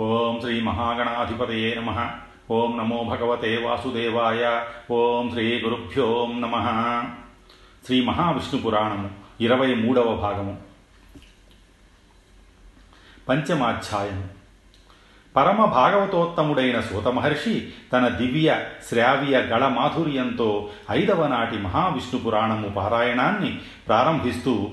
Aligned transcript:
ఓం 0.00 0.40
శ్రీ 0.40 0.60
మహాగణాధిపతయే 0.60 1.74
నమ. 1.74 2.10
ఓం 2.50 2.76
నమో 2.78 3.04
భగవతే 3.04 3.56
వాసుదేవాయ. 3.56 4.64
ఓం 4.90 5.30
శ్రీ 5.30 5.60
గురుభ్యోం 5.60 6.40
నమ. 6.40 6.54
శ్రీ 7.86 8.04
మహావిష్ణు 8.04 8.60
పురాణము 8.60 9.10
ఇరవై 9.40 9.74
మూడవ 9.74 10.14
భాగము. 10.16 10.56
పంచమాధ్యాయము. 13.28 14.24
పరమ 15.36 15.64
భాగవతోత్తముడైన 15.64 16.80
సూత 16.80 17.08
మహర్షి 17.08 17.72
తన 17.92 18.08
దివ్య 18.08 18.64
శ్రావ్య 18.88 19.38
గళ 19.38 19.68
మాధుర్యంతో 19.68 20.68
ఐదవ 20.90 21.26
నాటి 21.26 21.58
మహావిష్ణు 21.58 22.20
పురాణము 22.20 22.68
పారాయణాన్ని 22.68 23.60
ప్రారంభిస్తూ 23.88 24.70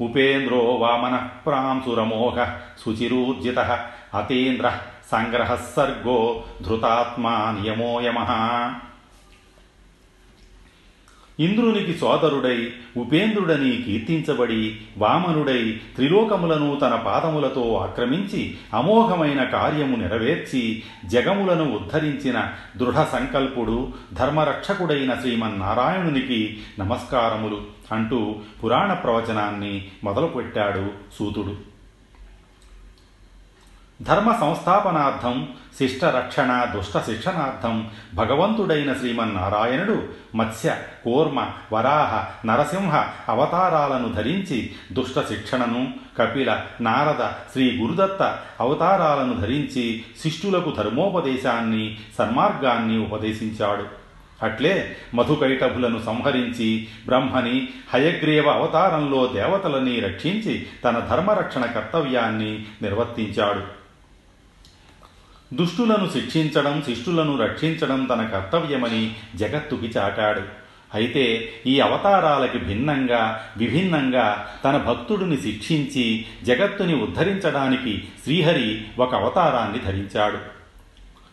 ఉపేంద్రో 0.00 0.58
వామన 0.58 1.28
ప్రాంసురమోఘ 1.46 2.44
శుచిరూర్జిత 2.84 3.90
అతేంద్ర 4.14 4.78
సంగ్రహ 5.12 5.54
సర్గో 5.54 6.44
ధృతాత్మా 6.62 7.58
నియమో 7.60 8.00
ఇంద్రునికి 11.38 11.98
సోదరుడై 11.98 12.72
ఉపేంద్రుడని 12.96 13.82
కీర్తించబడి 13.82 14.80
వామనుడై 14.98 15.80
త్రిలోకములను 15.94 16.76
తన 16.76 16.94
పాదములతో 16.96 17.74
ఆక్రమించి 17.74 18.58
అమోఘమైన 18.74 19.44
కార్యము 19.44 19.96
నెరవేర్చి 19.96 20.82
జగములను 21.06 21.76
ఉద్ధరించిన 21.76 22.52
దృఢ 22.76 23.04
సంకల్పుడు 23.04 23.92
ధర్మరక్షకుడైన 24.12 25.14
శ్రీమన్నారాయణునికి 25.20 26.58
నమస్కారములు 26.78 27.62
అంటూ 27.92 28.36
పురాణ 28.64 28.92
ప్రవచనాన్ని 28.92 29.88
మొదలుపెట్టాడు 30.04 30.92
సూతుడు. 31.18 31.73
ధర్మ 34.04 34.36
సంస్థాపనార్థం 34.40 35.48
శిష్ట 35.78 36.04
రక్షణ 36.04 36.66
దుష్ట 36.76 36.98
శిక్షణార్థం 36.98 37.90
భగవంతుడైన 38.14 38.92
శ్రీమన్నారాయణుడు 38.92 40.02
మత్స్య 40.34 40.76
కూర్మ 41.04 41.46
వరాహ 41.72 42.24
నరసింహ 42.46 43.06
అవతారాలను 43.28 44.12
ధరించి 44.12 44.70
దుష్ట 44.92 45.18
శిక్షణను 45.18 45.92
కపిల 46.18 46.60
నారద 46.80 47.52
శ్రీ 47.52 47.78
గురుదత్త 47.78 48.38
అవతారాలను 48.60 49.40
ధరించి 49.40 50.04
శిష్యులకు 50.22 50.70
ధర్మోపదేశాన్ని 50.70 51.98
సన్మార్గాన్ని 52.18 52.98
ఉపదేశించాడు. 52.98 53.86
అట్లే 54.42 54.96
మధుకైటభులను 55.14 55.98
సంహరించి 56.06 56.88
బ్రహ్మని 57.06 57.68
హయగ్రీవ 57.94 58.48
అవతారంలో 58.48 59.26
దేవతలని 59.26 60.00
రక్షించి 60.00 60.66
తన 60.84 60.98
ధర్మరక్షణ 61.10 61.64
కర్తవ్యాన్ని 61.64 62.66
నిర్వర్తించాడు. 62.82 63.83
దుష్టులను 65.52 66.10
శిక్షించడం 66.12 66.82
శిష్టులను 66.82 67.36
రక్షించడం 67.36 68.04
తన 68.04 68.22
కర్తవ్యమని 68.22 69.16
జగత్తుకి 69.36 69.86
చాటాడు. 69.86 70.40
అయితే 70.94 71.52
ఈ 71.66 71.80
అవతారాలకి 71.80 72.58
భిన్నంగా 72.58 73.40
విభిన్నంగా 73.56 74.46
తన 74.64 74.76
భక్తుడిని 74.76 75.36
శిక్షించి 75.36 76.24
జగత్తుని 76.44 77.02
ఉద్ధరించడానికి 77.02 78.04
శ్రీహరి 78.24 78.84
ఒక 78.98 79.14
అవతారాన్ని 79.14 79.78
ధరించాడు. 79.78 80.38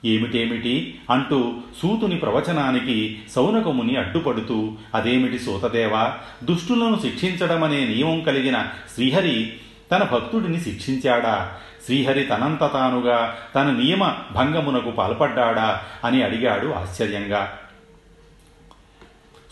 ఏమిటేమిటి? 0.05 0.99
అంటూ 1.09 1.53
సూతుని 1.81 2.17
ప్రవచనానికి 2.17 3.19
సౌనకముని 3.31 3.95
అడ్డుపడుతూ 3.95 4.73
అదేమిటి 4.95 5.39
సూతదేవా? 5.39 6.17
దుష్టులను 6.43 6.99
శిక్షించడమనే 7.01 7.85
నియమం 7.85 8.21
కలిగిన 8.21 8.67
శ్రీహరి 8.95 9.53
తన 9.91 10.03
భక్తుడిని 10.03 10.59
శిక్షించాడా? 10.59 11.53
శ్రీహరి 11.85 12.23
తనంత 12.23 12.59
తానుగా 12.59 13.35
తన 13.55 13.71
నియమ 13.71 14.13
భంగమునకు 14.31 14.91
పాల్పడ్డాడా? 14.91 15.81
అని 16.05 16.23
అడిగాడు 16.23 16.67
ఆశ్చర్యంగా. 16.67 17.57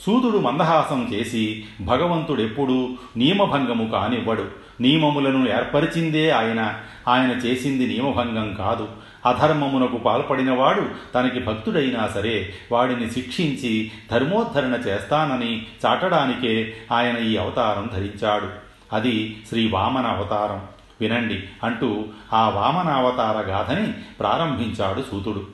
సూదుడు 0.05 0.37
మందహాసం 0.37 1.09
చేసి 1.13 1.65
భగవంతుడెప్పుడూ 1.81 2.89
నియమభంగము 3.17 3.91
కానివ్వడు. 3.91 4.47
నియమములను 4.81 5.49
ఏర్పరిచిందే 5.49 6.29
ఆయన. 6.29 6.81
ఆయన 7.07 7.31
చేసింది 7.31 7.87
నియమభంగం 7.87 8.53
కాదు. 8.53 8.87
అధర్మమునకు 9.25 9.97
పాల్పడినవాడు 9.97 10.89
తనకి 11.15 11.39
భక్తుడైనా 11.39 12.07
సరే 12.07 12.53
వాడిని 12.71 13.11
శిక్షించి 13.11 13.91
ధర్మోద్ధరణ 14.11 14.73
చేస్తానని 14.73 15.65
చాటడానికే 15.85 16.77
ఆయన 16.91 17.17
ఈ 17.17 17.37
అవతారం 17.37 17.89
ధరించాడు. 17.93 18.68
అది 18.93 19.43
శ్రీ 19.49 19.69
వామన 19.69 20.07
అవతారం 20.07 20.67
వినండి 21.01 21.49
అంటూ 21.63 22.05
ఆ 22.33 22.49
వామనావతార 22.49 23.35
గాథని 23.37 23.93
ప్రారంభించాడు 24.19 25.01
సూతుడు. 25.01 25.47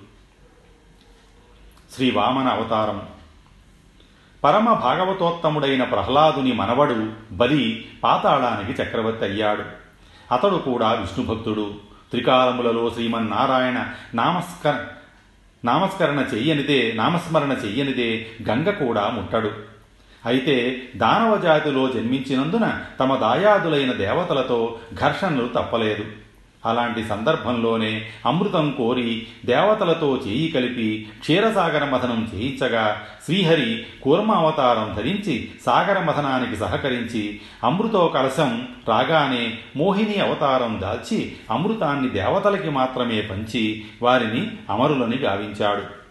శ్రీ 1.95 2.11
వామన 2.11 2.47
అవతారం 2.47 3.07
పరమ 4.43 4.73
భాగవతోత్తముడైన 4.73 5.83
ప్రహ్లాదుని 5.83 6.53
మనవడు 6.53 7.11
బలి 7.31 7.85
పాతాళానికి 8.03 8.81
చక్రవర్తి 8.81 9.25
అయ్యాడు. 9.25 9.63
అతడు 10.31 10.55
కూడా 10.55 10.91
విష్ణుభక్తుడు. 10.91 11.73
త్రికాలములలో 12.11 12.89
శ్రీమన్నారాయణ 12.89 13.87
నామస్కర 14.13 14.85
నామస్కరణ 15.65 16.19
చెయ్యనిదే 16.33 16.93
నామస్మరణ 16.95 17.51
చెయ్యనిదే 17.51 18.27
గంగ 18.49 18.69
కూడా 18.69 19.09
ముట్టడు. 19.09 19.74
అయితే 20.25 20.81
దానవ 20.95 21.37
జాతిలో 21.37 21.87
జన్మించినందున 21.87 22.81
తమ 22.99 23.15
దాయాదులైన 23.15 23.91
దేవతలతో 23.91 24.77
ఘర్షణలు 25.01 25.47
తప్పలేదు. 25.47 26.05
అలాంటి 26.65 27.03
సందర్భంలోనే 27.03 28.05
అమృతం 28.25 28.71
కోరి 28.71 29.27
దేవతలతో 29.45 30.21
చేయి 30.27 30.51
కలిపి 30.51 31.07
క్షీరసాగర 31.19 31.83
మథనం 31.83 32.31
చేయించగా 32.33 33.01
శ్రీహరి 33.25 33.85
కూర్మావతారం 34.03 34.93
ధరించి 34.97 35.51
సాగర 35.65 35.99
మథనానికి 35.99 36.55
సహకరించి 36.55 37.39
అమృతో 37.63 38.07
కలశం 38.07 38.67
రాగానే 38.87 39.57
మోహిని 39.75 40.19
అవతారం 40.19 40.79
దాల్చి 40.81 41.35
అమృతాన్ని 41.51 42.09
దేవతలకి 42.09 42.69
మాత్రమే 42.69 43.21
పంచి 43.21 43.85
వారిని 44.01 44.51
అమరులని 44.69 45.17
గావించాడు. 45.17 46.04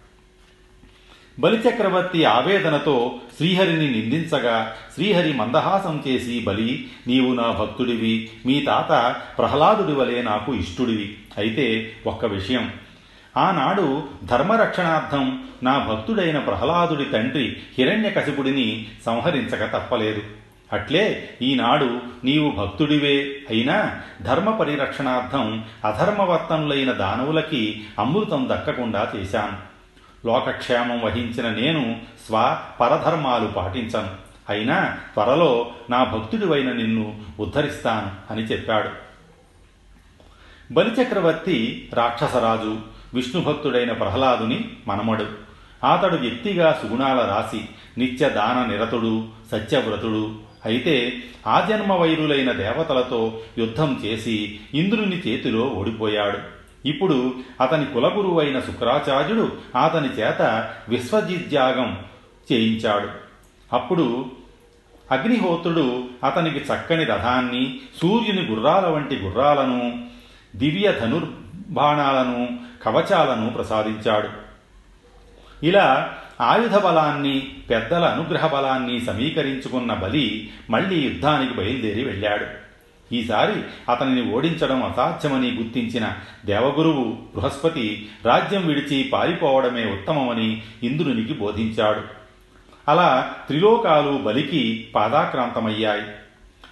బలిచక్రవర్తి 1.41 2.25
ఆవేదనతో 2.25 3.15
శ్రీహరిని 3.37 3.91
నిందించగా 3.91 4.73
శ్రీహరి 4.95 5.33
మందహాసం 5.33 6.03
చేసి 6.09 6.45
బలి 6.47 6.89
నీవు 7.07 7.35
నా 7.35 7.51
భక్తుడివి 7.51 8.31
మీ 8.47 8.61
తాత 8.61 9.17
ప్రహ్లాదుడి 9.39 9.93
వలె 9.93 10.23
నాకు 10.23 10.55
ఇష్టుడివి. 10.55 11.17
అయితే 11.39 11.93
ఒక్క 12.07 12.25
విషయం. 12.25 12.73
ఆనాడు 13.37 14.03
ధర్మరక్షణార్థం 14.25 15.45
నా 15.63 15.79
భక్తుడైన 15.79 16.39
ప్రహ్లాదుడి 16.39 17.05
తండ్రి 17.05 17.57
హిరణ్యకశిపుడిని 17.79 18.87
సంహరించక 19.07 19.77
తప్పలేదు. 19.77 20.23
అట్లే 20.73 21.31
ఈనాడు 21.43 22.01
నీవు 22.25 22.51
భక్తుడివే 22.51 23.37
అయినా 23.51 24.01
ధర్మ 24.23 24.51
పరిరక్షణార్థం 24.51 25.65
అధర్మవర్తనులైన 25.85 26.93
దానవులకి 26.93 27.85
అమృతం 27.99 28.49
దక్కకుండా 28.53 29.13
చేశాను. 29.17 29.74
లోకక్షేమం 30.27 31.01
వహించిన 31.01 31.51
నేను 31.51 32.01
స్వ 32.27 32.59
పరధర్మాలు 32.81 33.47
పాటించను. 33.47 34.09
అయినా 34.49 34.99
త్వరలో 35.15 35.71
నా 35.91 36.05
భక్తుడివైన 36.05 36.73
నిన్ను 36.73 37.21
ఉద్ధరిస్తాను 37.41 38.33
అని 38.33 38.43
చెప్పాడు. 38.43 38.89
బలిచక్రవర్తి 40.73 41.89
రాక్షసరాజు 41.95 42.79
విష్ణుభక్తుడైన 43.15 43.93
ప్రహ్లాదుని 43.93 44.69
మనమడు. 44.87 45.27
అతడు 45.87 46.17
వ్యక్తిగా 46.17 46.81
సుగుణాల 46.83 47.21
రాశి 47.21 47.61
నిత్య 47.99 48.29
దాన 48.29 48.71
నిరతుడు 48.71 49.29
సత్యవ్రతుడు. 49.53 50.35
అయితే 50.65 51.23
ఆజన్మ 51.47 51.93
వైరులైన 51.93 52.53
దేవతలతో 52.53 53.41
యుద్ధం 53.59 54.01
చేసి 54.05 54.61
ఇంద్రుని 54.75 55.19
చేతిలో 55.19 55.61
ఓడిపోయాడు. 55.61 56.54
ఇప్పుడు 56.85 57.35
అతని 57.61 57.85
కులగురువైన 57.85 58.61
శుక్రాచార్యుడు 58.61 59.53
అతని 59.79 60.09
చేత 60.09 60.71
విశ్వజిత్యాగం 60.89 62.03
చేయించాడు. 62.53 63.09
అప్పుడు 63.73 64.27
అగ్నిహోత్రుడు 65.13 66.05
అతనికి 66.25 66.59
చక్కని 66.59 67.05
రథాన్ని 67.05 67.81
సూర్యుని 68.03 68.47
గుర్రాల 68.47 68.87
వంటి 68.87 69.17
గుర్రాలను 69.17 70.09
దివ్య 70.57 70.93
ధనుర్బాణాలను 70.93 72.59
కవచాలను 72.83 73.51
ప్రసాదించాడు. 73.51 74.29
ఇలా 75.67 76.15
ఆయుధ 76.41 76.77
బలాన్ని 76.77 77.53
పెద్దల 77.71 78.05
అనుగ్రహ 78.05 78.47
బలాన్ని 78.47 79.01
సమీకరించుకున్న 79.01 79.95
బలి 79.95 80.51
మళ్ళీ 80.71 81.01
యుద్ధానికి 81.01 81.55
బయలుదేరి 81.55 82.05
వెళ్ళాడు. 82.05 82.64
ఈసారి 83.15 83.63
అతనిని 83.91 84.33
ఓడించడం 84.33 84.83
అసాధ్యమని 84.83 85.51
గుర్తించిన 85.51 86.13
దేవగురువు 86.45 87.05
బృహస్పతి 87.05 88.09
రాజ్యం 88.25 88.67
విడిచి 88.67 89.11
పారిపోవడమే 89.13 89.93
ఉత్తమమని 89.93 90.63
ఇంద్రునికి 90.83 91.33
బోధించాడు. 91.33 92.01
అలా 92.89 93.33
త్రిలోకాలు 93.47 94.19
బలికి 94.19 94.89
పాదాక్రాంతమయ్యాయి. 94.95 96.03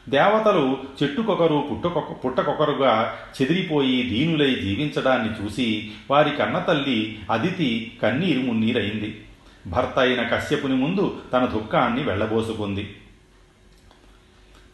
దేవతలు 0.08 0.78
చెట్టుకొకరు 1.02 1.68
పుట్టకొక 1.70 2.24
పుట్టకొకరుగా 2.24 3.14
చెదిరిపోయి 3.42 4.02
దీనులై 4.02 4.54
జీవించడాన్ని 4.54 5.44
చూసి 5.44 5.90
వారి 6.10 6.30
కన్నతల్లి 6.30 7.18
అదితి 7.30 7.98
కన్నీరు 8.02 8.40
మున్నీరైంది. 8.40 9.20
భర్త 9.66 9.98
అయిన 9.98 10.22
కశ్యపుని 10.22 10.74
ముందు 10.74 11.16
తన 11.32 11.44
దుఃఖాన్ని 11.44 12.02
వెళ్ళబోసుకుంది. 12.04 12.94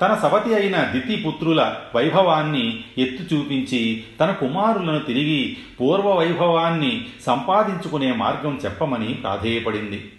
తన 0.03 0.15
సవతి 0.23 0.55
అయిన 0.55 0.83
దితి 0.83 1.17
పుత్రుల 1.17 1.75
వైభవాన్ని 1.95 2.85
ఎత్తు 2.99 3.35
చూపించి 3.35 4.05
తన 4.21 4.31
కుమారులను 4.31 4.99
తిరిగి 4.99 5.57
పూర్వ 5.81 6.13
వైభవాన్ని 6.13 7.07
సంపాదించుకునే 7.27 8.13
మార్గం 8.13 8.61
చెప్పమని 8.65 9.15
ప్రాధేయపడింది. 9.15 10.13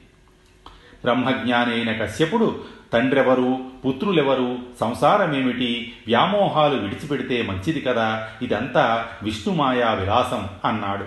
బ్రహ్మజ్ఞానైన 1.04 1.92
కశ్యపుడు 1.92 2.64
తండ్రెవరు 2.94 3.60
పుత్రులెవరు 3.86 4.60
సంసారమేమిటి 4.80 5.94
వ్యామోహాలు 6.08 6.75
విడిచిపెడితే 6.75 7.42
మంచిది 7.42 7.82
కదా 7.82 8.28
ఇదంతా 8.42 9.06
విష్ణుమాయా 9.24 9.92
విలాసం 9.94 10.48
అన్నాడు. 10.66 11.06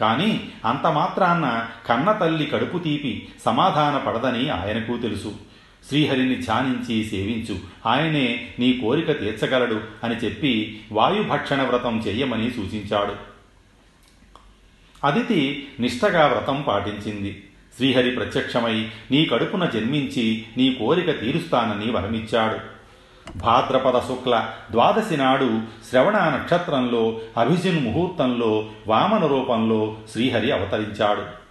కానీ 0.00 0.48
అంత 0.64 0.86
మాత్రాన్న 0.86 1.66
కన్న 1.86 2.12
తల్లి 2.12 2.46
కడుపు 2.46 2.78
తీపి 2.78 3.28
సమాధాన 3.44 3.96
పడదని 3.96 4.48
ఆయనకు 4.48 4.96
తెలుసు. 4.96 5.32
శ్రీహరిని 5.88 6.34
ధ్యానించి 6.36 7.04
సేవించు. 7.04 7.58
ఆయనే 7.88 8.48
నీ 8.58 8.72
కోరిక 8.72 9.20
తీర్చగలడు 9.20 9.80
అని 10.04 10.14
చెప్పి 10.14 10.80
వాయుభక్షణ 10.92 11.62
వ్రతం 11.62 11.98
చేయమని 11.98 12.50
సూచించాడు. 12.50 13.34
అదితి 15.06 15.68
నిష్టగా 15.80 16.26
వ్రతం 16.26 16.64
పాటించింది. 16.68 17.44
శ్రీహరి 17.76 18.10
ప్రత్యక్షమై 18.10 18.88
నీ 19.10 19.24
కడుపున 19.24 19.64
జన్మించి 19.64 20.44
నీ 20.56 20.72
కోరిక 20.72 21.20
తీరుస్తానని 21.20 21.92
వరమిచ్చాడు. 21.92 22.74
భాద్రపద 23.38 23.98
శుక్ల 23.98 24.54
ద్వాదశి 24.70 25.16
నాడు 25.16 25.62
శ్రవణ 25.90 26.16
నక్షత్రంలో 26.16 27.20
అభిజిన్ 27.36 27.84
ముహూర్తంలో 27.84 28.70
వామన 28.86 29.26
రూపంలో 29.26 29.96
శ్రీహరి 30.12 30.50
అవతరించాడు. 30.50 31.43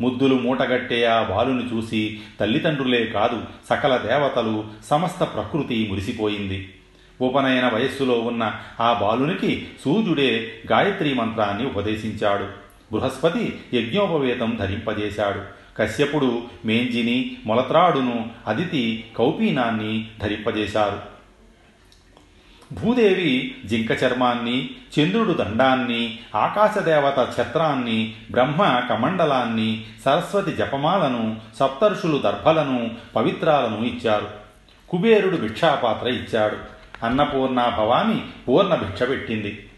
ముద్దులు 0.00 0.34
మూటగట్టే 0.34 1.04
ఆ 1.04 1.22
బాలుని 1.22 1.76
చూసి 1.76 2.20
తల్లిదండ్రులే 2.40 3.06
కాదు 3.06 3.42
సకల 3.68 3.96
దేవతలు 3.96 4.64
సమస్త 4.84 5.24
ప్రకృతి 5.24 5.86
మురిసిపోయింది. 5.90 6.74
ఉపనయన 7.20 7.70
వయస్సులో 7.74 8.20
ఉన్న 8.20 8.54
ఆ 8.80 8.92
బాలునికి 8.92 9.66
సూర్యుడే 9.84 10.52
గాయత్రీ 10.72 11.14
మంత్రాన్ని 11.14 11.66
ఉపదేశించాడు. 11.66 12.44
బృహస్పతి 12.92 13.60
యజ్ఞోపవేతం 13.74 14.56
ధరింపజేశాడు. 14.60 15.58
కశ్యపుడు 15.78 16.42
మేంజిని 16.64 17.36
మొలత్రాడును 17.46 18.30
అదితి 18.46 19.04
కౌపీనాన్ని 19.18 20.08
ధరింపజేశారు. 20.20 21.17
భూదేవి 22.72 23.56
జింక 23.64 23.90
చర్మాన్ని 24.04 24.70
చంద్రుడు 24.98 25.32
దండాన్ని 25.32 26.18
ఆకాశదేవత 26.34 27.40
ఛత్రాన్ని 27.40 28.14
బ్రహ్మ 28.30 28.82
కమండలాన్ని 28.90 29.86
సరస్వతి 30.04 30.52
జపమాలను 30.52 31.36
సప్తర్షులు 31.60 32.18
దర్భలను 32.18 32.90
పవిత్రాలను 33.16 33.84
ఇచ్చారు. 33.84 34.28
కుబేరుడు 34.88 35.36
భిక్షాపాత్ర 35.36 36.08
ఇచ్చాడు. 36.08 36.56
అన్నపూర్ణ 37.04 37.74
భవాని 37.78 38.24
పూర్ణ 38.48 38.74
భిక్ష 38.74 39.02
పెట్టింది. 39.08 39.68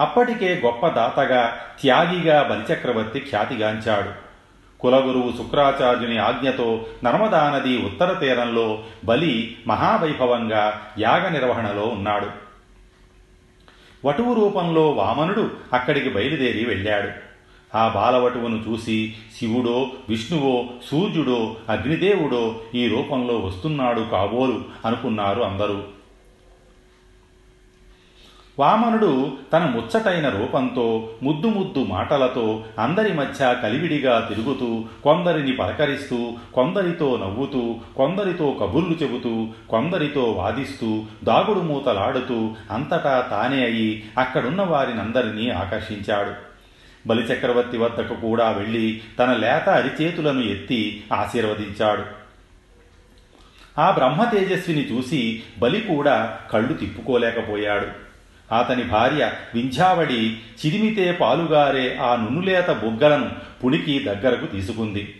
అప్పటికే 0.00 0.62
గొప్ప 0.64 0.88
దాతగా 0.88 1.58
త్యాగిగా 1.80 2.42
బలిచక్రవర్తి 2.42 3.20
ఖ్యాతిగాంచాడు. 3.20 4.29
కులగురువు 4.80 5.32
శుక్రాచార్యుని 5.36 6.18
ఆజ్ఞతో 6.18 6.86
నర్మదా 7.04 7.50
నది 7.50 7.82
ఉత్తర 7.82 8.12
తీరంలో 8.12 8.82
బలి 9.04 9.56
మహావైభవంగా 9.66 10.82
యాగ 10.98 11.28
నిర్వహణలో 11.28 11.82
ఉన్నాడు. 11.82 12.26
వటువు 14.04 14.34
రూపంలో 14.34 14.90
వామనుడు 14.90 15.50
అక్కడికి 15.72 16.08
బయలుదేరి 16.08 16.64
వెళ్ళాడు. 16.64 17.30
ఆ 17.76 17.88
బాలవటువును 17.88 18.64
చూసి 18.68 19.14
శివుడో 19.38 19.90
విష్ణువో 20.08 20.64
సూర్యుడో 20.90 21.56
అగ్నిదేవుడో 21.68 22.60
ఈ 22.74 22.88
రూపంలో 22.88 23.38
వస్తున్నాడు 23.38 24.00
కాబోలు 24.00 24.64
అనుకున్నారు 24.86 25.42
అందరూ. 25.42 25.99
వామనుడు 28.60 29.36
తన 29.52 29.64
ముచ్చటైన 29.64 30.28
రూపంతో 30.28 31.08
ముద్దు 31.22 31.46
ముద్దు 31.46 31.78
మాటలతో 31.78 32.64
అందరి 32.78 33.14
మధ్య 33.14 33.56
కలివిడిగా 33.62 34.26
తిరుగుతూ 34.28 34.84
కొందరిని 35.04 35.52
పలకరిస్తూ 35.52 36.32
కొందరితో 36.54 37.16
నవ్వుతూ 37.16 37.76
కొందరితో 37.96 38.56
కబుర్లు 38.60 38.96
చెబుతూ 39.02 39.48
కొందరితో 39.68 40.32
వాదిస్తూ 40.32 41.04
దాగుడు 41.24 41.60
మూతలాడుతూ 41.60 42.50
అంతటా 42.70 43.28
తానే 43.30 43.64
అయి 43.64 44.02
అక్కడున్న 44.18 44.62
వారినందరినీ 44.62 45.50
ఆకర్షించాడు. 45.50 46.32
బలిచక్రవర్తి 47.08 47.78
వద్దకు 47.78 48.14
కూడా 48.14 48.50
వెళ్ళి 48.50 49.00
తన 49.18 49.32
లేత 49.32 49.68
అరిచేతులను 49.68 50.40
ఎత్తి 50.40 51.04
ఆశీర్వదించాడు. 51.12 52.02
ఆ 53.80 53.90
బ్రహ్మ 53.90 54.24
తేజస్విని 54.24 54.96
చూసి 54.96 55.42
బలి 55.58 55.80
కూడా 55.80 56.38
కళ్ళు 56.50 56.72
తిప్పుకోలేకపోయాడు. 56.72 58.09
అతని 58.52 58.82
భార్య 58.82 59.32
వింధ్యావళి 59.54 60.36
చిరిమితే 60.36 61.12
పాలుగారే 61.12 61.96
ఆ 61.96 62.16
నునులేత 62.16 62.70
బొగ్గలను 62.70 63.30
పుణికి 63.64 63.98
దగ్గరకు 63.98 64.46
తీసుకుంది. 64.46 65.14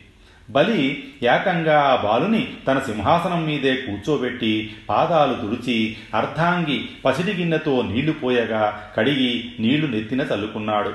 బలి 0.51 1.05
ఏకంగా 1.23 1.81
ఆ 1.81 1.97
బాలుని 1.97 2.49
తన 2.67 2.79
సింహాసనం 2.79 3.47
మీదే 3.47 3.77
కూర్చోబెట్టి 3.77 4.75
పాదాలు 4.89 5.35
తుడిచి 5.35 5.97
అర్ధాంగి 6.15 6.89
పసిడి 7.05 7.33
గిన్నెతో 7.33 7.83
నీళ్ళు 7.83 8.13
పోయగా 8.13 8.93
కడిగి 8.97 9.53
నీళ్ళు 9.61 9.87
నెత్తిన 9.87 10.21
చల్లుకున్నాడు. 10.21 10.93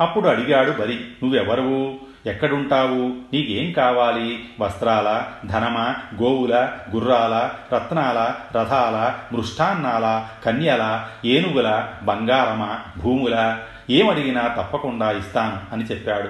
అప్పుడు 0.00 0.28
అడిగాడు 0.28 0.70
బలి 0.70 0.94
నువ్వెవరువు? 0.94 2.11
ఎక్కడుంటావు? 2.26 3.08
నీకేం 3.32 3.72
కావాలి? 3.72 4.48
వస్త్రాల 4.60 5.22
ధనమ 5.46 5.94
గోవుల 6.22 6.70
గుర్రాల 6.94 7.50
రత్నాల 7.74 8.34
రథాల 8.58 9.14
మృష్టాన్నాల 9.36 10.24
కన్యల 10.44 11.06
ఏనుగుల 11.24 11.88
బంగారమ 12.02 12.78
భూముల 13.02 13.58
ఏమడిగినా 13.90 14.46
తప్పకుండా 14.46 15.10
ఇస్తాను 15.10 15.74
అని 15.74 15.84
చెప్పాడు. 15.84 16.28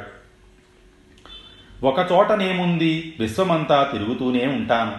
ఒకచోటనేముంది 1.86 3.16
విశ్వమంతా 3.20 3.88
తిరుగుతూనే 3.92 4.46
ఉంటాను. 4.46 4.92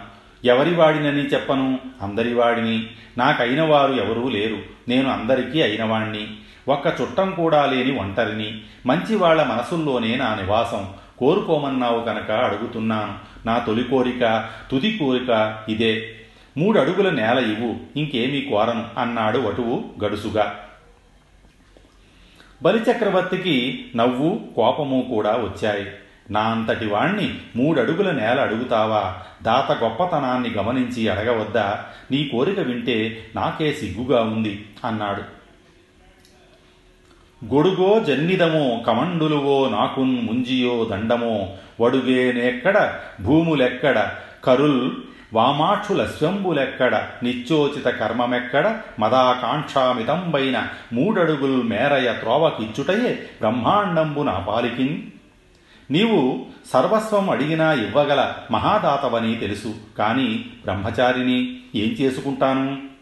ఎవరివాడినని 0.45 1.25
చెప్పను? 1.27 1.79
అందరివాడిని. 2.01 2.87
నాకైన 3.17 3.61
వారు 3.61 3.93
ఎవరూ 3.93 4.29
లేరు. 4.29 4.57
నేను 4.87 5.09
అందరికీ 5.09 5.61
అయినవాణ్ణి. 5.61 6.37
ఒక్క 6.67 7.01
చుట్టం 7.01 7.31
కూడా 7.31 7.65
లేని 7.65 7.99
ఒంటరిని. 7.99 8.61
మంచివాళ్ళ 8.85 9.43
మనసుల్లోనే 9.43 10.15
నా 10.15 10.35
నివాసం. 10.35 10.89
కోరుకోమన్నావు 11.17 12.01
కనుక 12.01 12.31
అడుగుతున్నాను 12.31 13.15
నా 13.45 13.59
తొలి 13.59 13.83
కోరిక 13.83 14.49
తుది 14.71 14.97
కోరిక 14.97 15.57
ఇదే. 15.69 16.15
మూడు 16.57 16.79
అడుగుల 16.79 17.09
నేల 17.09 17.37
ఇవ్వు. 17.37 17.99
ఇంకేమీ 17.99 18.41
కోరను 18.41 18.85
అన్నాడు 18.97 19.37
వటువు 19.39 19.83
గడుసుగా. 20.03 20.59
బలిచక్రవర్తికి 22.63 23.85
నవ్వు 23.95 24.39
కోపము 24.55 25.05
కూడా 25.09 25.31
వచ్చాయి. 25.31 25.87
నా 26.31 26.41
అంతటి 26.41 26.85
వాణ్ణి 26.85 27.35
మూడడుగుల 27.55 28.11
నేల 28.11 28.41
అడుగుతావా? 28.41 29.15
దాత 29.43 29.71
గొప్పతనాన్ని 29.71 30.49
గమనించి 30.49 31.07
అడగవద్దా? 31.07 31.85
నీ 32.11 32.23
కోరిక 32.23 32.59
వింటే 32.59 33.25
నాకే 33.35 33.73
సిగ్గుగా 33.73 34.21
ఉంది 34.21 34.65
అన్నాడు. 34.85 35.42
గొడుగో 37.51 37.99
జన్నిదమో 37.99 38.83
కమండులువో 38.87 39.69
నాకున్ 39.69 40.27
ముంజియో 40.27 40.87
దండమో 40.91 41.49
వడుగేనెక్కడ 41.81 42.95
భూములెక్కడ 43.21 44.11
కరుల్ 44.43 44.91
వామాక్షుల 45.33 46.05
స్వంబులెక్కడ 46.05 47.07
నిత్యోచిత 47.23 47.85
కర్మమెక్కడ 47.85 48.79
మదాకాంక్షామితంబైన 48.99 50.67
మూడడుగుల్ 50.93 51.63
మేరయ 51.63 52.13
త్రోవకిచ్చుటయే 52.13 53.13
బ్రహ్మాండంబు 53.13 54.21
నా 54.21 54.39
పాలికిన్. 54.39 54.97
నీవు 55.91 56.45
సర్వస్వం 56.73 57.29
అడిగినా 57.29 57.73
ఇవ్వగల 57.73 58.33
మహాదాతవని 58.51 59.35
తెలుసు 59.35 59.73
కాని 59.97 60.45
బ్రహ్మచారిని 60.63 61.57
ఏం 61.75 61.89
చేసుకుంటాను? 62.01 62.92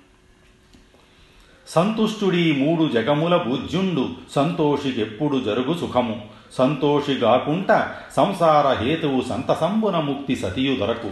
సంతుష్టుడి 1.76 2.52
మూడు 2.52 2.90
జగముల 2.90 3.38
బుజ్జుండు 3.38 4.10
సంతోషికెప్పుడు 4.36 5.40
జరుగు 5.40 5.74
సుఖము. 5.74 6.22
సంతోషిగాకుంట 6.52 7.88
సంసార 8.16 8.84
హేతువు 8.84 9.22
సంతసంబున 9.22 9.98
ముక్తి 9.98 10.36
సతియు 10.36 10.76
దొరకు. 10.76 11.10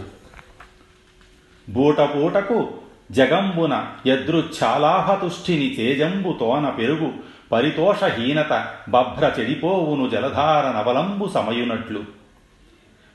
బూటపూటకు 1.72 2.68
జగంబున 3.12 3.86
యదృచ్ఛాలాహతుష్ఠిని 4.06 5.68
తేజంబు 5.68 6.36
తోన 6.40 6.68
పెరుగు. 6.68 7.12
పరితోషహీనత 7.52 8.66
బభ్ర 8.88 9.32
చెడిపోవును 9.40 10.08
జలధార 10.08 10.78
నవలంబు 10.78 11.28
సమయునట్లు. 11.28 12.02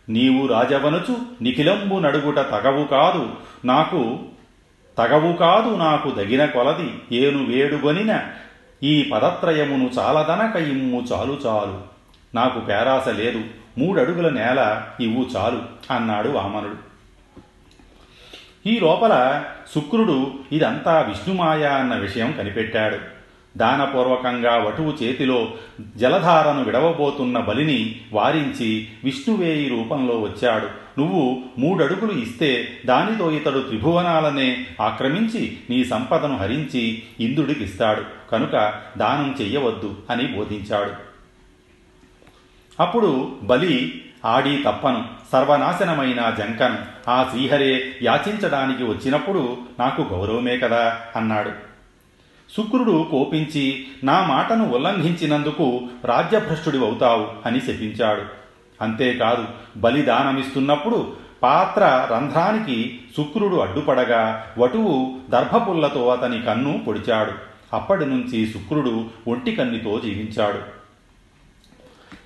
నీవు 0.09 0.47
రాజవనుచు 0.47 1.17
నిఖిలంబు 1.41 1.95
నడుగుట 1.95 2.39
తగవు 2.39 2.83
కాదు. 2.83 3.29
నాకు 3.65 4.19
తగవు 4.97 5.33
కాదు 5.33 5.75
నాకు 5.75 6.11
దగిన 6.11 6.45
కొలది 6.45 7.17
ఏను 7.17 7.45
వేడుగొనిన 7.45 8.21
ఈ 8.83 9.09
పదత్రయమును 9.13 9.89
చాలదనక 9.99 10.55
ఇమ్ము 10.55 11.03
చాలు 11.13 11.37
చాలు. 11.45 11.81
నాకు 12.35 12.59
పేరాస 12.59 13.07
లేదు 13.07 13.41
మూడడుగుల 13.77 14.29
నేల 14.29 14.81
ఇవ్వు 14.99 15.25
చాలు 15.35 15.61
అన్నాడు 15.93 16.29
వామనుడు. 16.29 16.95
ఈ 18.69 18.79
లోపల 18.79 19.43
శుక్రుడు 19.75 20.31
ఇదంతా 20.51 21.01
విష్ణుమాయ 21.01 21.63
అన్న 21.63 21.95
విషయం 21.95 22.31
కనిపెట్టాడు. 22.31 22.97
దానపూర్వకంగా 23.57 24.57
వటువు 24.57 25.03
చేతిలో 25.03 25.51
జలధారను 25.97 26.63
విడవబోతున్న 26.63 27.39
బలిని 27.39 28.01
వారించి 28.13 28.87
విష్ణువేయి 29.03 29.69
రూపంలో 29.69 30.19
వచ్చాడు. 30.19 30.84
నువ్వు 30.99 31.43
మూడడుగులు 31.57 32.11
ఇస్తే 32.11 32.67
దానితో 32.85 33.31
ఇతడు 33.31 33.59
త్రిభువనాలనే 33.59 34.67
ఆక్రమించి 34.81 35.57
నీ 35.69 35.85
సంపదను 35.85 36.37
హరించి 36.37 37.03
ఇంద్రుడికిస్తాడు. 37.19 38.29
కనుక 38.31 38.81
దానం 38.97 39.35
చెయ్యవద్దు 39.41 39.95
అని 40.09 40.27
బోధించాడు. 40.27 40.91
అప్పుడు 42.79 43.37
బలి 43.43 44.01
ఆడి 44.25 44.63
తప్పను 44.63 45.05
సర్వనాశనమైన 45.31 46.35
జంకను 46.39 46.77
ఆ 47.09 47.27
శ్రీహరే 47.31 47.91
యాచించడానికి 48.01 48.83
వచ్చినప్పుడు 48.83 49.57
నాకు 49.79 50.01
గౌరవమే 50.01 50.57
కదా 50.57 51.01
అన్నాడు. 51.15 51.51
శుక్రుడు 52.57 53.07
కోపించి 53.11 53.87
నా 54.03 54.25
మాటను 54.27 54.71
ఉల్లంఘించినందుకు 54.71 55.87
రాజ్యభ్రష్టుడి 56.05 56.77
అవుతావు 56.77 57.29
అని 57.45 57.59
శపించాడు. 57.59 58.44
అంతేకాదు 58.81 59.45
బలిదానమిస్తున్నప్పుడు 59.77 61.13
పాత్ర 61.43 62.07
రంధ్రానికి 62.11 62.99
శుక్రుడు 63.17 63.55
అడ్డుపడగా 63.55 64.47
వటువు 64.57 65.15
దర్భపుల్లతో 65.29 66.07
అతని 66.07 66.41
కన్ను 66.41 66.83
పొడిచాడు. 66.87 67.31
అప్పటి 67.73 68.05
నుంచి 68.05 68.47
శుక్రుడు 68.47 69.05
ఒంటి 69.27 69.55
కన్నితో 69.55 69.99
జీవించాడు. 69.99 70.59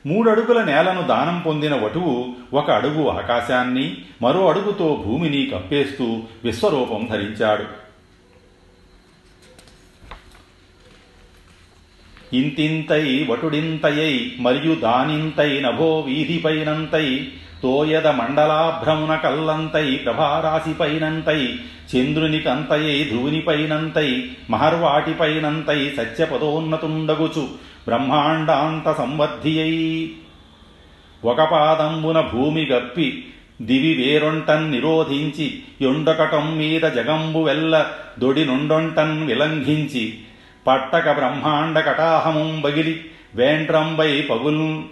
మూడడుగుల 0.08 0.64
నేలను 0.64 1.02
దానం 1.02 1.40
పొందిన 1.40 1.76
వటువు 1.76 2.28
ఒక 2.54 2.72
అడుగు 2.72 3.08
ఆకాశాన్ని 3.08 3.98
మరో 4.22 4.50
అడుగుతో 4.50 5.04
భూమిని 5.06 5.52
కప్పేస్తూ 5.56 6.20
విశ్వరూపం 6.44 7.08
ధరించాడు. 7.12 7.79
ఇంతింతై 12.34 13.04
వటుడింతయై 13.30 14.14
మరియు 14.40 14.74
దానింతై 14.76 15.52
నభో 15.60 15.92
వీధిపైనంతై 16.02 17.08
తోయద 17.62 18.08
మండలాభ్రమున 18.08 19.16
కల్లంతై 19.16 19.88
ప్రభారాశిపైనంతై 19.98 21.42
చంద్రునికంతయై 21.94 22.98
ధ్రువునిపైనంతై 23.04 24.10
మహర్వాటిపైనంతై 24.50 25.80
సత్యపదోన్నతుండగుచు 25.98 27.44
బ్రహ్మాండాంత 27.86 28.88
సంవర్ధియై 28.98 29.74
ఒక 31.24 31.42
పాదంబున 31.52 32.22
భూమి 32.32 32.66
గప్పి 32.66 33.08
దివి 33.62 33.94
వేరొంటన్ 33.94 34.72
నిరోధించి 34.72 35.48
యొండకటం 35.82 36.46
మీద 36.58 36.86
జగంబు 36.96 37.40
వెల్ల 37.40 37.76
దొడి 38.20 38.44
నుండొంటన్ 38.46 39.28
విలంఘించి 39.28 40.04
పట్టక 40.70 41.12
బ్రహ్మాండ 41.12 41.80
కటాహముం 41.80 42.62
బగిలి 42.62 43.06
వేంట్రంబై 43.36 44.22
పగుల్ 44.22 44.84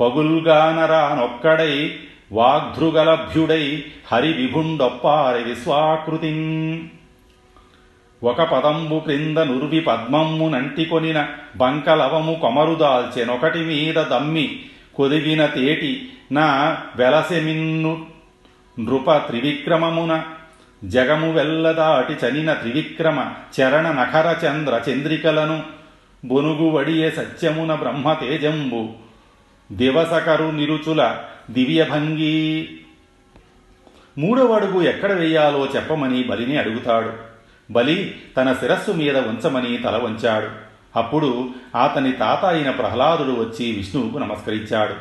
పగుల్గానరానొక్కడై 0.00 1.94
వాగ్ధృగలభ్యుడై 2.32 3.84
హరి 4.06 4.32
విభుండొప్పారి 4.32 5.44
విశ్వాకృతి. 5.44 6.32
ఒక 8.22 8.42
పదంబు 8.42 8.98
క్రింద 8.98 9.38
నుర్వి 9.38 9.80
పద్మమ్ము 9.80 10.48
నంటికొనిన 10.48 11.28
బంకలవము 11.56 12.34
కొమరుదాల్చెనొకటి 12.34 13.58
మీద 13.58 13.94
దమ్మి 13.94 14.60
కొదిగిన 14.94 15.46
తేటి 15.46 16.08
నా 16.32 16.76
వెలసెమిన్ను 16.96 18.06
నృప 18.80 19.12
త్రివిక్రమమున 19.16 20.22
జగము 20.84 21.32
వెల్లదాటి 21.32 22.26
చనిన 22.26 22.52
త్రివిక్రమ 22.52 23.32
చరణ 23.60 23.90
నఖర 23.90 24.36
చంద్ర 24.46 24.80
చంద్రికలను 24.90 25.62
బొనుగు 26.24 26.70
వడియే 26.70 27.10
సత్యమున 27.10 27.74
బ్రహ్మ 27.74 28.12
తేజంబు. 28.12 28.88
దివసకరు 29.72 30.44
నిరుచుల 30.44 31.18
దివ్యభంగి 31.50 32.68
మూడవ 34.18 34.52
అడుగు 34.52 34.82
ఎక్కడ 34.82 35.12
వేయాలో 35.12 35.68
చెప్పమని 35.76 36.22
బలిని 36.22 36.56
అడుగుతాడు. 36.56 37.12
బలి 37.72 38.14
తన 38.36 38.52
శిరస్సు 38.52 38.90
మీద 38.90 39.16
ఉంచమని 39.16 39.78
తల 39.78 39.96
వంచాడు. 39.96 40.48
అప్పుడు 40.98 41.48
అతని 41.82 42.12
తాత 42.12 42.44
అయిన 42.44 42.70
ప్రహ్లాదుడు 42.70 43.32
వచ్చి 43.32 43.72
విష్ణువుకు 43.72 44.18
నమస్కరించాడు. 44.18 44.94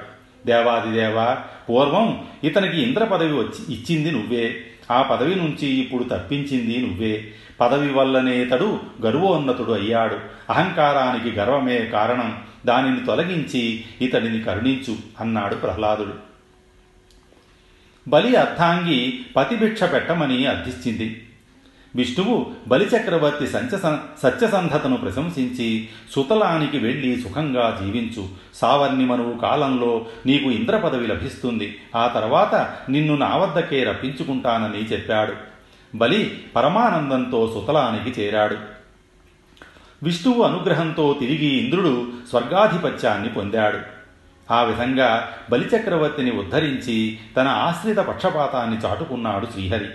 దేవాదిదేవ 0.47 1.37
పూర్వం 1.69 2.25
ఇతనికి 2.43 2.81
ఇంద్ర 2.81 3.03
పదవి 3.03 3.33
వచ్చి 3.33 3.73
ఇచ్చింది 3.73 4.11
నువ్వే. 4.11 4.55
ఆ 4.91 5.01
పదవి 5.01 5.35
నుంచి 5.35 5.67
ఇప్పుడు 5.67 6.03
తప్పించింది 6.03 6.87
నువ్వే. 6.87 7.31
పదవి 7.61 7.93
వల్లనే 7.93 8.45
తడు 8.45 8.79
గర్వోన్నతుడు 9.05 9.71
అయ్యాడు. 9.71 10.19
అహంకారానికి 10.49 11.35
గర్వమే 11.35 11.85
కారణం. 11.85 12.37
దానిని 12.65 13.05
తొలగించి 13.05 13.83
ఇతడిని 14.01 14.41
కరుణించు 14.41 14.95
అన్నాడు 15.19 15.55
ప్రహ్లాదుడు. 15.55 16.13
బలి 18.07 18.35
అర్థాంగి 18.35 19.25
పతిభిక్ష 19.35 19.83
పెట్టమని 19.83 20.45
అర్థించింది. 20.45 21.24
విష్ణువు 21.95 22.51
బలిచక్రవర్తి 22.67 23.47
సంచ 23.47 23.79
సత్యసంధతను 24.23 24.97
ప్రశంసించి 24.97 25.89
సుతలానికి 26.11 26.77
వెళ్ళి 26.77 27.21
సుఖంగా 27.21 27.79
జీవించు. 27.83 28.27
సావర్ణిమనువు 28.53 29.37
కాలంలో 29.37 30.05
నీకు 30.25 30.51
ఇంద్ర 30.51 30.77
పదవి 30.77 31.07
లభిస్తుంది. 31.07 31.81
ఆ 31.95 32.07
తర్వాత 32.07 32.73
నిన్ను 32.89 33.15
నా 33.15 33.37
వద్దకే 33.37 33.83
రప్పించుకుంటానని 33.83 34.85
చెప్పాడు. 34.85 35.33
బలి 35.95 36.43
పరమానందంతో 36.55 37.47
సుతలానికి 37.47 38.21
చేరాడు. 38.21 38.57
విష్ణువు 40.03 40.43
అనుగ్రహంతో 40.43 41.15
తిరిగి 41.19 41.45
ఇంద్రుడు 41.45 42.07
స్వర్గాధిపత్యాన్ని 42.29 43.29
పొందాడు. 43.29 43.79
ఆ 44.53 44.63
విధంగా 44.63 45.29
బలిచక్రవర్తిని 45.49 46.31
ఉద్ధరించి 46.31 47.17
తన 47.37 47.47
ఆశ్రిత 47.47 47.97
పక్షపాతాన్ని 47.97 48.77
చాటుకున్నాడు 48.77 49.45
శ్రీహరి. 49.45 49.85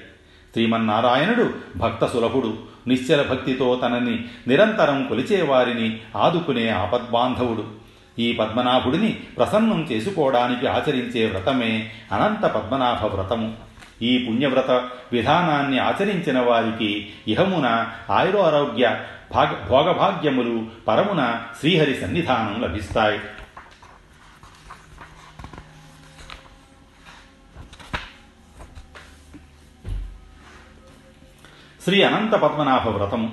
శ్రీమన్నారాయణుడు 0.53 1.51
భక్త 1.77 2.07
సులభుడు. 2.07 2.55
నిశ్చల 2.87 3.23
భక్తితో 3.23 3.81
తనని 3.83 4.25
నిరంతరం 4.47 5.07
కొలిచేవారిని 5.07 6.01
ఆదుకునే 6.17 6.69
ఆపద్బాంధవుడు. 6.69 7.65
ఈ 8.19 8.33
పద్మనాభుడిని 8.33 9.13
ప్రసన్నం 9.13 9.89
చేసుకోవడానికి 9.93 10.67
ఆచరించే 10.67 11.27
వ్రతమే 11.27 11.91
అనంత 12.13 12.47
పద్మనాభ 12.47 13.07
వ్రతము. 13.07 13.53
ఈ 14.03 14.27
పుణ్యవ్రత 14.29 14.71
విధానాన్ని 15.13 15.79
ఆచరించిన 15.79 16.39
వారికి 16.41 17.09
ఇహమున 17.29 17.89
ఆయురారోగ్య 18.11 19.01
భాగ 19.35 19.53
భోగభాగ్యములు 19.69 20.63
పరమున 20.89 21.41
శ్రీహరి 21.61 21.95
సన్నిధానం 21.95 22.63
లభిస్తాయి. 22.63 23.21
శ్రీ 31.85 32.03
అనంత 32.03 32.33
పద్మనాభ 32.33 32.89
వ్రతము 32.89 33.33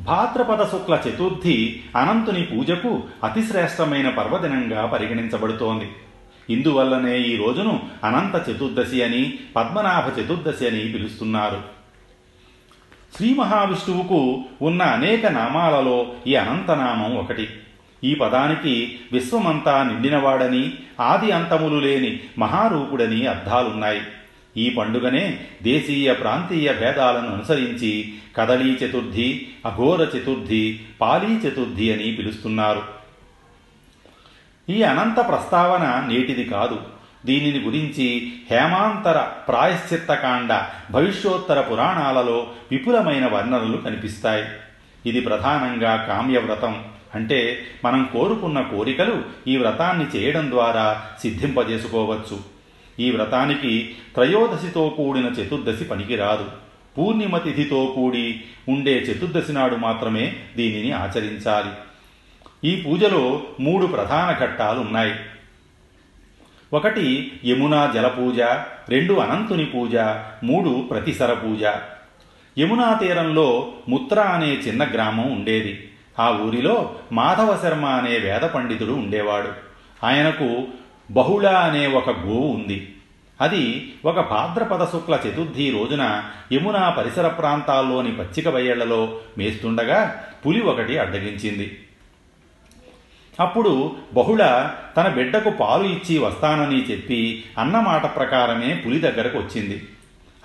భాద్రపద 0.00 0.62
శుక్ల 0.62 1.00
చతుర్థి 1.08 1.82
అనంతుని 1.96 2.42
పూజకు 2.42 3.02
అతిశ్రేష్టమైన 3.24 4.08
పర్వదినంగా 4.08 4.86
పరిగణించబడుతోంది. 4.86 5.88
ఇందువల్లనే 6.50 7.18
ఈ 7.18 7.36
రోజును 7.36 7.82
అనంత 8.04 8.50
చతుర్దశి 8.50 9.02
అని 9.02 9.38
పద్మనాభ 9.56 10.20
చతుర్దశి 10.20 10.68
అని 10.68 10.92
పిలుస్తున్నారు. 10.92 11.62
శ్రీ 13.16 13.34
మహావిష్ణువుకు 13.34 14.44
ఉన్న 14.62 14.82
అనేక 14.82 15.26
నామాలలో 15.26 16.06
ఈ 16.26 16.34
అనంతనామం 16.34 17.16
ఒకటి. 17.16 17.48
ఈ 18.04 18.14
పదానికి 18.14 18.98
విశ్వమంతా 19.12 19.82
నిండినవాడని 19.82 20.72
ఆది 21.00 21.32
అంతములు 21.32 21.80
లేని 21.80 22.20
మహారూపుడని 22.38 23.26
అర్థాలున్నాయి. 23.26 24.00
ఈ 24.56 24.70
పండుగనే 24.70 25.40
దేశీయ 25.62 26.12
ప్రాంతీయ 26.12 26.72
భేదాలను 26.72 27.34
అనుసరించి 27.34 28.14
కదలీ 28.36 28.72
చతుర్థి 28.72 29.48
అఘోర 29.66 30.00
చతుర్థి 30.00 30.80
పాలీ 31.00 31.34
చతుర్థి 31.34 31.92
అని 31.92 32.12
పిలుస్తున్నారు. 32.12 32.82
ఈ 34.68 34.82
అనంత 34.82 35.28
ప్రస్తావన 35.28 36.08
నేటిది 36.08 36.44
కాదు. 36.44 36.80
దీనిని 37.26 37.60
గురించి 37.60 38.32
హేమాంతర 38.50 39.20
ప్రాయశ్చిత్తకాండ 39.20 40.62
భవిష్యోత్తర 40.90 41.60
పురాణాలలో 41.60 42.50
విపులమైన 42.70 43.26
వర్ణనలు 43.26 43.76
కనిపిస్తాయి. 43.76 44.44
ఇది 45.06 45.20
ప్రధానంగా 45.20 46.06
కామ్యవ్రతం 46.08 46.84
అంటే 47.14 47.66
మనం 47.84 48.08
కోరుకున్న 48.12 48.60
కోరికలు 48.60 49.22
ఈ 49.48 49.56
వ్రతాన్ని 49.56 50.06
చేయడం 50.16 50.50
ద్వారా 50.50 51.02
సిద్ధింపజేసుకోవచ్చు. 51.22 52.55
ఈ 53.00 53.10
వ్రతానికి 53.10 53.94
త్రయోదశితో 54.14 54.88
కూడిన 54.88 55.26
చతుర్దశి 55.26 55.84
పనికిరాదు. 55.84 56.50
పూర్ణిమ 56.98 57.38
తిథితో 57.38 57.92
కూడి 57.96 58.40
ఉండే 58.68 58.92
చతుర్దశి 58.92 59.52
నాడు 59.52 59.76
మాత్రమే 59.76 60.36
దీనిని 60.56 60.92
ఆచరించాలి. 60.92 61.70
ఈ 62.68 62.82
పూజలో 62.82 63.42
మూడు 63.60 63.86
ప్రధాన 63.86 64.44
ఘట్టాలు 64.44 64.80
ఉన్నాయి. 64.80 65.14
ఒకటి 66.72 67.32
యమునా 67.46 67.92
జలపూజ 67.94 68.40
రెండు 68.88 69.14
అనంతుని 69.14 69.64
పూజ 69.64 69.96
మూడు 70.44 70.88
ప్రతిసర 70.90 71.32
పూజ. 71.32 71.64
యమునా 72.58 72.94
తీరంలో 72.94 73.72
ముత్ర 73.88 74.20
అనే 74.20 74.46
చిన్న 74.46 74.84
గ్రామం 74.84 75.32
ఉండేది. 75.32 75.90
ఆ 76.18 76.30
ఊరిలో 76.30 76.94
మాధవ 77.12 77.58
శర్మ 77.62 77.84
అనే 77.84 78.18
వేద 78.18 78.40
పండితుడు 78.40 78.92
ఉండేవాడు. 78.92 79.48
ఆయనకు 80.04 80.66
బహుళ 81.10 81.46
అనే 81.46 81.86
ఒక 81.86 82.10
గోవు 82.10 82.52
ఉంది. 82.52 82.94
అది 83.40 83.92
ఒక 84.04 84.20
భాద్రపద 84.20 84.84
శుక్ల 84.84 85.20
చతుర్థి 85.26 85.70
రోజున 85.70 86.24
యమునా 86.52 86.90
పరిసర 86.90 87.28
ప్రాంతాల్లోని 87.28 88.16
పచ్చిక 88.16 88.48
బయళ్ళలో 88.48 89.18
మేస్తుండగా 89.38 90.28
పులి 90.46 90.60
ఒకటి 90.60 90.98
అడ్డగించింది. 90.98 91.78
అప్పుడు 93.40 93.96
బహుళ 94.14 94.70
తన 94.96 95.08
బిడ్డకు 95.08 95.50
పాలు 95.50 95.84
ఇచ్చి 95.84 96.18
వస్తానని 96.18 96.82
చెప్పి 96.82 97.44
అన్నమాట 97.58 98.16
ప్రకారమే 98.16 98.82
పులి 98.86 98.98
దగ్గరకు 98.98 99.38
వచ్చింది. 99.38 99.82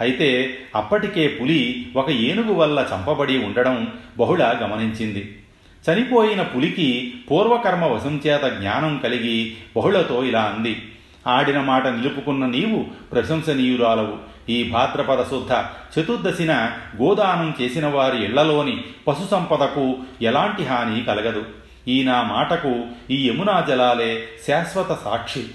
అయితే 0.01 0.57
అప్పటికే 0.75 1.27
పులి 1.27 1.91
ఒక 1.95 2.09
ఏనుగు 2.09 2.53
వల్ల 2.53 2.87
చంపబడి 2.95 3.43
ఉండడం 3.43 3.93
బహుళ 4.17 4.43
గమనించింది. 4.43 5.40
చనిపోయిన 5.89 6.41
పులికి 6.41 7.13
పూర్వకర్మ 7.31 7.85
వశం 7.85 8.21
చేత 8.27 8.43
జ్ఞానం 8.43 8.97
కలిగి 8.97 9.57
బహుళతో 9.75 10.23
ఇలా 10.23 10.41
అంది. 10.41 10.91
ఆడిన 11.27 11.61
మాట 11.61 11.87
నిలుపుకున్న 11.87 12.45
నీవు 12.45 12.85
ప్రశంసనీయురాలవు. 13.11 14.17
ఈ 14.49 14.69
భాద్రపద 14.69 15.23
శుద్ధ 15.23 15.51
చతుర్దశిన 15.99 16.71
గోదానం 17.01 17.53
చేసిన 17.61 17.87
వారి 17.87 18.23
ఇళ్ళలోని 18.23 18.83
పశు 19.07 19.27
సంపదకు 19.31 19.97
ఎలాంటి 20.21 20.63
హాని 20.63 21.01
కలగదు. 21.01 21.45
ఈ 21.87 22.03
నా 22.03 22.23
మాటకు 22.23 22.85
ఈ 23.09 23.29
యమునా 23.29 23.65
జలాలే 23.67 24.27
శాశ్వత 24.47 25.03
సాక్షి. 25.03 25.45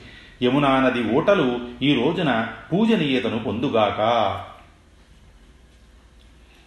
యమునా 0.42 0.80
నది 0.80 1.12
ఓటలు 1.12 1.60
ఈ 1.82 1.94
రోజున 1.94 2.48
పూజనీయతను 2.72 3.38
పొందుగాక. 3.38 4.00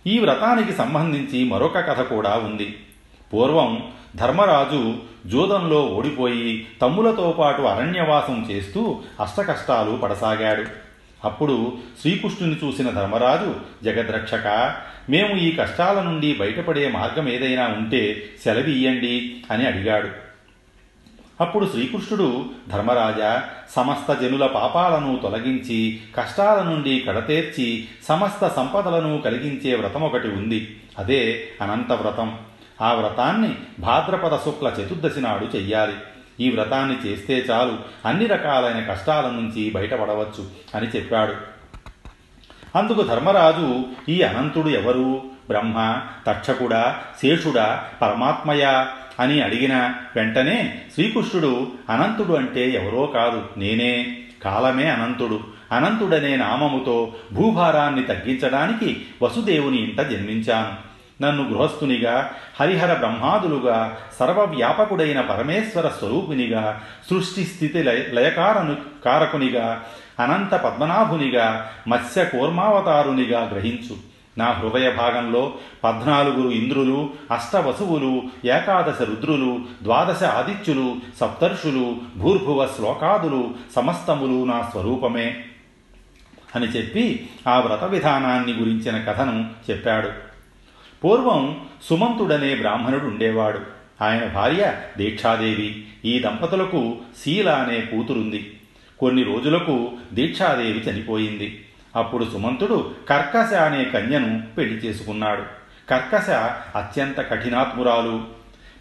ఈ 0.08 0.20
వ్రతానికి 0.20 0.74
సంబంధించి 0.74 1.44
మరొక 1.44 1.78
కథ 1.78 2.02
కూడా 2.02 2.36
ఉంది. 2.36 2.76
పూర్వం 3.34 3.88
ధర్మరాజు 4.16 4.96
జూదంలో 5.26 5.86
ఓడిపోయి 5.86 6.68
తమ్ములతో 6.82 7.36
పాటు 7.40 7.62
అరణ్యవాసం 7.62 8.48
చేస్తూ 8.52 9.02
అష్టకష్టాలు 9.20 9.98
పడసాగాడు. 9.98 10.66
అప్పుడు 11.26 11.74
శ్రీకృష్ణుని 12.02 12.56
చూసిన 12.64 12.90
ధర్మరాజు 12.90 13.56
జగద్రక్షక 13.84 14.76
మేము 15.10 15.38
ఈ 15.38 15.52
కష్టాల 15.52 16.02
నుండి 16.02 16.34
బయటపడే 16.34 16.90
మార్గం 16.90 17.30
ఏదైనా 17.30 17.68
ఉంటే 17.68 18.30
సెలవియ్యండి 18.44 19.44
అని 19.52 19.68
అడిగాడు. 19.68 20.10
అప్పుడు 21.42 21.66
శ్రీకృష్ణుడు 21.66 22.46
ధర్మరాజా 22.70 23.44
సమస్త 23.76 24.14
జనుల 24.14 24.46
పాపాలను 24.46 25.20
తొలగించి 25.24 26.00
కష్టాల 26.18 26.64
నుండి 26.64 27.00
కడతేర్చి 27.00 27.88
సమస్త 28.08 28.48
సంపదలను 28.48 29.18
కలిగించే 29.18 29.76
వ్రతం 29.76 30.04
ఒకటి 30.04 30.28
ఉంది. 30.28 30.80
అదే 31.00 31.48
అనంత 31.62 31.92
వ్రతం. 31.92 32.38
ఆ 32.82 32.94
వ్రతాన్ని 32.94 33.56
భాద్రపద 33.80 34.38
శుక్ల 34.38 34.68
చతుర్దశి 34.68 35.22
నాడు 35.22 35.58
చెయ్యాలి. 35.58 35.94
ఈ 36.40 36.52
వ్రతాన్ని 36.52 36.98
చేస్తే 37.08 37.46
చాలు. 37.52 37.78
అన్ని 38.06 38.26
రకాలైన 38.26 38.86
కష్టాల 38.86 39.26
నుంచి 39.26 39.72
బయటపడవచ్చు 39.76 40.48
అని 40.76 40.88
చెప్పాడు. 40.88 41.34
అందుకు 42.78 43.02
ధర్మరాజు 43.02 43.82
ఈ 44.10 44.22
అనంతుడు 44.22 44.70
ఎవరు? 44.70 45.22
బ్రహ్మ 45.48 46.02
తక్షకుడా 46.28 46.98
శేషుడా 47.22 47.84
పరమాత్మయా? 48.02 48.88
అని 49.20 49.42
అడిగిన 49.42 49.94
వెంటనే 50.16 50.82
శ్రీకృష్ణుడు 50.94 51.72
అనంతుడు 51.90 52.34
అంటే 52.34 52.70
ఎవరో 52.70 53.06
కాదు 53.06 53.50
నేనే. 53.58 54.18
కాలమే 54.44 54.90
అనంతుడు. 54.90 55.40
అనంతుడనే 55.72 56.36
నామముతో 56.36 57.16
భూభారాన్ని 57.34 58.04
తగ్గించడానికి 58.04 59.06
వసుదేవుని 59.22 59.78
ఇంట 59.78 60.02
జన్మించాను. 60.02 60.89
నన్ను 61.22 61.50
గృహస్థునిగా 61.50 62.32
హరిహర 62.60 62.94
బ్రహ్మాదులుగా 62.94 63.98
సర్వవ్యాపకుడైన 64.20 65.22
పరమేశ్వర 65.22 65.88
స్వరూపునిగా 65.88 66.82
సృష్టి 67.10 67.44
స్థితి 67.44 67.84
లయ 67.84 68.04
లయకారను 68.14 68.76
కారకునిగా 69.06 69.84
అనంత 70.20 70.56
పద్మనాభునిగా 70.56 71.72
మత్స్య 71.88 72.26
కూర్మావతారునిగా 72.26 73.50
గ్రహించు. 73.54 74.10
నా 74.38 74.52
హృదయ 74.52 74.92
భాగంలో 74.92 75.54
పద్నాలుగురు 75.84 76.50
ఇంద్రులు 76.50 77.10
అష్టవసువులు 77.32 78.22
ఏకాదశ 78.46 79.02
రుద్రులు 79.02 79.62
ద్వాదశ 79.84 80.24
ఆదిత్యులు 80.24 80.96
సప్తర్షులు 81.20 81.98
భూర్భువ 82.18 82.68
శ్లోకాదులు 82.68 83.52
సమస్తములు 83.76 84.46
నా 84.46 84.70
స్వరూపమే 84.72 85.44
అని 86.56 86.66
చెప్పి 86.66 87.30
ఆ 87.48 87.60
వ్రత 87.60 87.84
విధానాన్ని 87.84 88.54
గురించిన 88.54 89.12
కథను 89.12 89.50
చెప్పాడు. 89.70 90.29
పూర్వం 91.04 91.68
సుమంతుడనే 91.84 92.56
బ్రాహ్మణుడు 92.56 93.06
ఉండేవాడు 93.06 93.60
ఆయన 94.02 94.26
భార్య 94.26 94.74
దీక్షాదేవి. 94.98 95.86
ఈ 96.06 96.20
దంపతులకు 96.20 96.98
శీల 97.26 97.50
అనే 97.50 97.82
కూతురుంది. 97.82 98.60
కొన్ని 99.00 99.24
రోజులకు 99.24 99.92
దీక్షాదేవి 100.14 100.80
చనిపోయింది. 100.80 101.66
అప్పుడు 101.96 102.26
సుమంతుడు 102.34 102.92
కర్కశ 103.10 103.54
అనే 103.54 103.84
కన్యను 103.84 104.44
పెళ్ళి 104.58 104.76
చేసుకున్నాడు. 104.76 105.44
కర్కశ 105.90 106.30
అత్యంత 106.78 107.22
కఠినాత్మురాలు. 107.22 108.24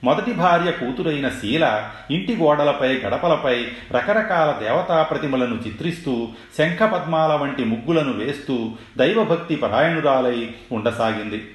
మొదటి 0.04 0.33
భార్య 0.33 0.70
కూతురైన 0.70 1.28
శీల 1.28 1.90
ఇంటి 2.11 2.37
గోడలపై 2.37 2.88
గడపలపై 2.88 3.64
రకరకాల 3.90 4.64
దేవతా 4.64 5.02
ప్రతిమలను 5.02 5.54
చిత్రిస్తూ 5.66 6.28
శంఖపద్మాల 6.59 7.33
వంటి 7.33 7.64
ముగ్గులను 7.64 8.12
వేస్తూ 8.12 8.70
దైవభక్తి 8.98 9.57
పరాయణురాలై 9.57 10.50
ఉండసాగింది. 10.72 11.48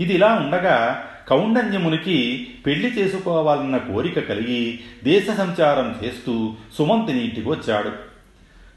ఇది 0.00 0.14
ఇలా 0.14 0.34
ఉండగా 0.34 1.06
కౌండన్యమునికి 1.28 2.48
పెళ్ళి 2.66 2.88
చేసుకోవాలన్న 2.88 3.76
కోరిక 3.76 4.18
కలిగి 4.18 4.80
దేశ 5.04 5.26
సంచారం 5.30 5.94
చేస్తూ 6.04 6.52
సుమంతుని 6.78 7.24
ఇంటికి 7.24 7.48
వచ్చాడు. 7.48 7.92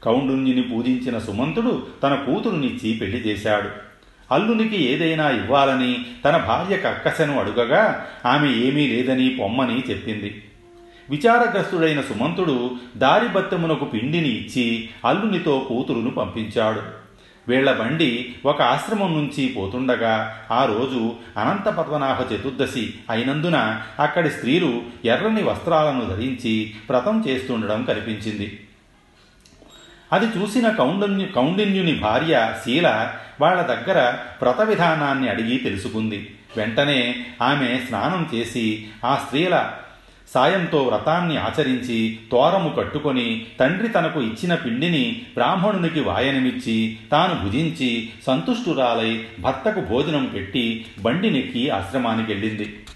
కౌండున్యుని 0.02 0.62
పూజించిన 0.62 1.18
సుమంతుడు 1.18 1.86
తన 2.02 2.14
కూతురునిచ్చి 2.14 2.94
పెళ్ళి 2.94 3.16
చేశాడు. 3.16 3.68
అల్లునికి 4.34 4.82
ఏదైనా 4.82 5.30
ఇవ్వాలని 5.30 6.06
తన 6.24 6.36
భార్య 6.36 6.76
కక్కసను 6.76 7.40
అడుగగా 7.40 8.06
ఆమె 8.26 8.48
ఏమీ 8.48 8.86
లేదని 8.86 9.28
పొమ్మని 9.28 9.82
చెప్పింది. 9.90 10.44
విచారగ్రస్తుడైన 11.10 12.00
సుమంతుడు 12.00 12.70
దారిబత్తమునకు 12.96 13.84
పిండిని 13.84 14.28
ఇచ్చి 14.28 14.88
అల్లునితో 15.04 15.66
కూతురును 15.68 16.10
పంపించాడు. 16.10 17.03
వీళ్ళ 17.48 17.72
బండి 17.72 18.34
ఒక 18.46 18.62
ఆశ్రమం 18.62 19.12
నుంచి 19.12 19.48
పోతుండగా 19.48 20.44
ఆ 20.50 20.64
రోజు 20.64 21.16
అనంత 21.38 21.68
పద్మనాభ 21.68 22.32
చతుర్దశి 22.32 22.94
అయినందున 23.10 23.80
అక్కడి 24.00 24.30
స్త్రీలు 24.30 24.82
ఎర్రని 25.04 25.42
వస్త్రాలను 25.42 26.04
ధరించి 26.04 26.74
వ్రతం 26.90 27.24
చేస్తుండడం 27.28 27.84
కనిపించింది. 27.84 28.60
అది 30.12 30.26
చూసిన 30.26 30.68
కౌండన్యు 30.68 31.26
కౌండిన్యుని 31.26 31.94
భార్య 31.94 32.54
శీల 32.64 33.12
వాళ్ళ 33.40 33.62
దగ్గర 33.62 34.14
వ్రత 34.42 34.60
విధానాన్ని 34.60 35.28
అడిగి 35.28 35.58
తెలుసుకుంది. 35.58 36.34
వెంటనే 36.56 37.26
ఆమె 37.42 37.80
స్నానం 37.86 38.30
చేసి 38.34 38.88
ఆ 39.04 39.22
స్త్రీల 39.24 39.72
సాయంతో 40.28 40.82
వ్రతాన్ని 40.82 41.36
ఆచరించి 41.36 42.18
తోరము 42.32 42.68
కట్టుకొని 42.68 43.46
తండ్రి 43.60 43.88
తనకు 43.88 44.20
ఇచ్చిన 44.20 44.54
పిండిని 44.54 45.22
బ్రాహ్మణునికి 45.34 46.00
వాయనమిచ్చి 46.00 46.98
తాను 47.12 47.44
భుజించి 47.44 48.12
సంతుష్టురాలై 48.26 49.24
భర్తకు 49.40 49.80
భోజనం 49.80 50.26
పెట్టి 50.26 50.86
బండి 51.02 51.30
నెక్కి 51.30 51.70
ఆశ్రమానికి 51.70 52.32
వెళ్ళింది. 52.32 52.86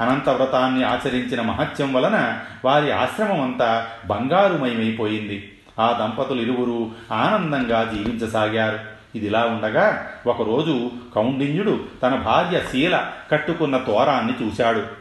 అనంత 0.00 0.28
వ్రతాన్ని 0.28 0.84
ఆచరించిన 0.84 1.40
మహత్యం 1.40 1.92
వలన 1.92 2.38
వారి 2.64 2.92
ఆశ్రమమంతా 2.92 3.86
బంగారుమయమైపోయింది. 4.06 5.52
ఆ 5.78 5.92
దంపతులు 6.00 6.42
ఇరువురు 6.42 6.90
ఆనందంగా 7.12 7.90
జీవించసాగారు. 7.94 8.78
ఇదిలా 9.14 9.44
ఉండగా 9.44 10.10
ఒకరోజు 10.26 10.90
కౌండిన్యుడు 11.14 11.84
తన 12.02 12.14
భార్య 12.14 12.60
శీల 12.72 13.06
కట్టుకున్న 13.32 13.76
తోరాన్ని 13.76 14.32
చూశాడు. 14.42 14.99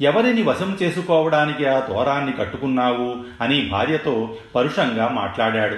ఎవరిని 0.00 0.42
వశం 0.42 0.78
చేసుకోవడానికి 0.82 1.66
ఆ 1.66 1.80
తోరాన్ని 1.80 2.32
కట్టుకున్నావు 2.32 3.16
అని 3.40 3.60
భార్యతో 3.60 4.36
పరుషంగా 4.54 5.08
మాట్లాడాడు. 5.08 5.76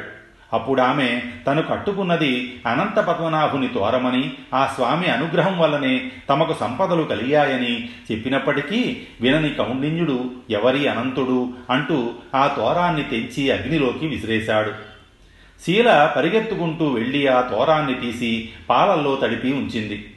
అప్పుడు 0.53 0.81
ఆమె 0.81 1.23
తను 1.47 1.63
కట్టుకున్నది 1.63 2.61
అనంత 2.67 3.01
పద్మనాభుని 3.01 3.69
తోరమని 3.69 4.33
ఆ 4.55 4.67
స్వామి 4.67 5.07
అనుగ్రహం 5.07 5.59
వల్లనే 5.59 6.13
తమకు 6.29 6.55
సంపదలు 6.61 7.03
కలిగాయని 7.03 7.89
చెప్పినప్పటికీ 8.13 9.03
వినని 9.21 9.51
కౌండిన్యుడు 9.51 10.31
ఎవరి 10.51 10.89
అనంతుడు 10.89 11.53
అంటూ 11.71 12.11
ఆ 12.35 12.47
తోరాన్ని 12.47 13.03
తెంచి 13.03 13.51
అగ్నిలోకి 13.51 14.07
విసిరేశాడు. 14.07 14.73
శీల 15.67 16.13
పరిగెత్తుకుంటూ 16.17 16.89
వెళ్ళి 16.89 17.27
ఆ 17.27 17.41
తోరాన్ని 17.41 17.95
తీసి 17.95 18.51
పాలల్లో 18.71 19.19
తడిపి 19.23 19.53
ఉంచింది. 19.53 20.12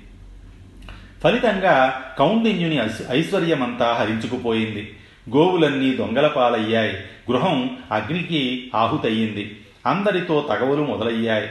ఫలితంగా 1.26 2.02
కౌండిన్యుని 2.20 2.80
ఐశ్వర్యమంతా 3.12 3.94
హరించుకుపోయింది. 3.94 4.98
గోవులన్నీ 5.36 5.94
దొంగల 5.94 6.28
పాలయ్యాయి. 6.28 6.94
గృహం 7.32 7.78
అగ్నికి 7.92 8.72
ఆహుతయ్యింది. 8.76 9.66
అందరితో 9.86 10.46
తగవులు 10.50 10.82
మొదలయ్యాయి. 10.86 11.48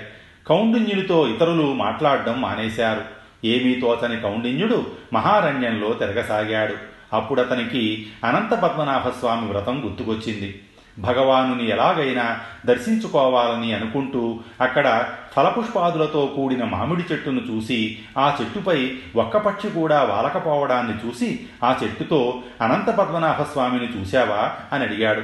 కౌండిన్యునితో 0.47 1.29
ఇతరులు 1.29 1.73
మాట్లాడడం 1.73 2.41
మానేశారు. 2.41 3.03
ఏమీ 3.47 3.75
తోచని 3.75 4.21
కౌండిన్యుడు 4.21 4.87
మహారణ్యంలో 5.13 5.93
తిరగసాగాడు. 5.93 6.75
అప్పుడతనికి 7.13 8.07
అనంత 8.25 8.55
పద్మనాభస్వామి 8.55 9.49
వ్రతం 9.49 9.85
గుర్తుకొచ్చింది. 9.85 10.61
భగవానుని 10.99 11.71
ఎలాగైనా 11.71 12.41
దర్శించుకోవాలని 12.67 13.75
అనుకుంటూ 13.75 14.41
అక్కడ 14.61 15.13
ఫలపుష్పాదులతో 15.37 16.33
కూడిన 16.37 16.65
మామిడి 16.65 17.03
చెట్టును 17.13 17.41
చూసి 17.41 17.99
ఆ 18.19 18.37
చెట్టుపై 18.41 18.99
ఒక్క 19.17 19.37
పక్షి 19.37 19.69
కూడా 19.69 20.03
వాలకపోవడాన్ని 20.03 21.09
చూసి 21.09 21.47
ఆ 21.65 21.77
చెట్టుతో 21.85 22.43
అనంత 22.63 22.91
పద్మనాభ 22.91 23.43
స్వామిని 23.43 24.01
చూశావా? 24.01 24.53
అని 24.73 24.85
అడిగాడు. 24.85 25.23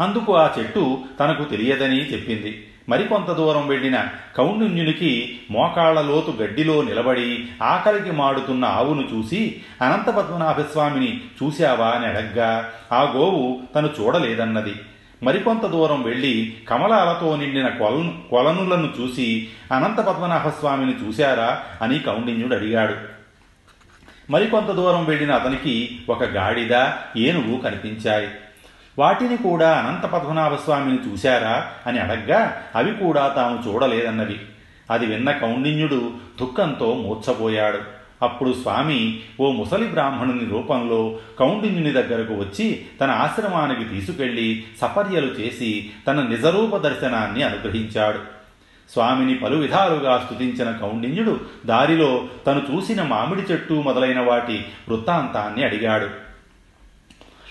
అందుకు 0.00 0.36
ఆ 0.36 0.50
చెట్టు 0.58 0.98
తనకు 1.20 1.44
తెలియదని 1.44 2.12
చెప్పింది. 2.12 2.71
మరికొంత 2.88 3.32
దూరం 3.32 3.68
వెళ్ళిన 3.68 4.08
కౌండిన్యునికి 4.36 5.40
మోకాళ్ళ 5.50 6.00
లోతు 6.00 6.42
గడ్డిలో 6.42 6.82
నిలబడి 6.82 7.48
ఆకలికి 7.62 8.10
మాడుతున్న 8.10 8.64
ఆవును 8.64 9.08
చూసి 9.14 9.60
అనంతపద్మనాభస్వామిని 9.82 11.20
చూశావా? 11.42 11.88
అని 11.88 12.06
అడగ్గా 12.06 12.72
ఆ 12.92 13.02
గోవు 13.02 13.60
తను 13.74 13.90
చూడలేదన్నది. 14.00 14.74
మరికొంత 15.22 15.66
దూరం 15.66 16.02
వెళ్ళి 16.02 16.54
కమలాలతో 16.68 17.36
నిండిన 17.36 17.68
కొల 17.68 18.12
కొలనులను 18.30 18.92
చూసి 19.00 19.48
అనంత 19.72 20.00
పద్మనాభస్వామిని 20.00 21.08
చూశారా? 21.08 21.62
అని 21.82 21.98
కౌండిన్యుడు 21.98 22.54
అడిగాడు. 22.54 22.94
మరికొంత 24.30 24.66
దూరం 24.66 25.04
వెళ్ళిన 25.04 25.32
అతనికి 25.32 25.98
ఒక 26.08 26.24
గాడిద 26.24 26.88
ఏనుగు 27.16 27.60
కనిపించాయి. 27.60 28.28
వాటిని 28.98 29.36
కూడా 29.36 29.78
అనంత 29.78 30.06
పద్మనాభస్వామిని 30.06 31.12
చూశారా 31.12 31.66
అని 31.86 31.98
అడగ్గా 31.98 32.62
అవి 32.74 32.90
కూడా 32.92 33.28
తాము 33.28 33.62
చూడలేదన్నవి. 33.66 34.40
అది 34.90 35.06
విన్న 35.06 35.30
కౌండిన్యుడు 35.30 36.10
దుఃఖంతో 36.40 36.94
మూర్చపోయాడు 36.94 37.78
అప్పుడు 38.22 38.52
స్వామి 38.52 39.20
ఓ 39.40 39.50
ముసలి 39.50 39.86
బ్రాహ్మణుని 39.86 40.50
రూపంలో 40.50 41.18
కౌండిన్యుని 41.38 41.90
దగ్గరకు 41.92 42.34
వచ్చి 42.34 42.84
తన 43.00 43.10
ఆశ్రమానికి 43.10 43.84
తీసుకెళ్ళి 43.84 44.64
సపర్యలు 44.80 45.26
చేసి 45.26 45.90
తన 46.06 46.20
నిజరూప 46.20 46.76
దర్శనాన్ని 46.76 47.42
అనుగ్రహించాడు. 47.42 48.18
స్వామిని 48.92 49.34
పలు 49.34 49.56
విధాలుగా 49.56 50.22
స్థుతించిన 50.26 50.70
కౌండిన్యుడు 50.70 51.40
దారిలో 51.66 52.24
తను 52.46 52.62
చూసిన 52.70 53.02
మామిడి 53.02 53.52
చెట్టు 53.52 53.74
మొదలైన 53.74 54.20
వాటి 54.20 54.64
వృత్తాంతాన్ని 54.88 55.64
అడిగాడు. 55.64 56.31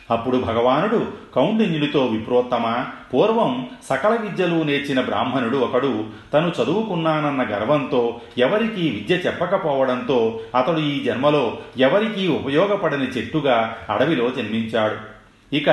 అప్పుడు 0.09 0.37
భగవానుడు 0.37 1.07
కౌండిన్యుడితో 1.35 2.05
విప్రోత్తమ 2.05 2.85
పూర్వం 3.13 3.69
సకల 3.89 4.09
విద్యలు 4.09 4.63
నేర్చిన 4.63 5.01
బ్రాహ్మణుడు 5.01 5.57
ఒకడు 5.57 6.05
తను 6.33 6.51
చదువుకున్నానన్న 6.63 7.43
గర్వంతో 7.43 8.21
ఎవరికీ 8.37 8.89
విద్య 8.89 9.15
చెప్పకపోవడంతో 9.15 10.39
అతడు 10.57 10.79
ఈ 10.79 11.03
జన్మలో 11.03 11.57
ఎవరికీ 11.77 12.27
ఉపయోగపడని 12.27 13.05
చెట్టుగా 13.05 13.75
అడవిలో 13.89 14.29
జన్మించాడు. 14.29 14.95
ఇక 15.55 15.69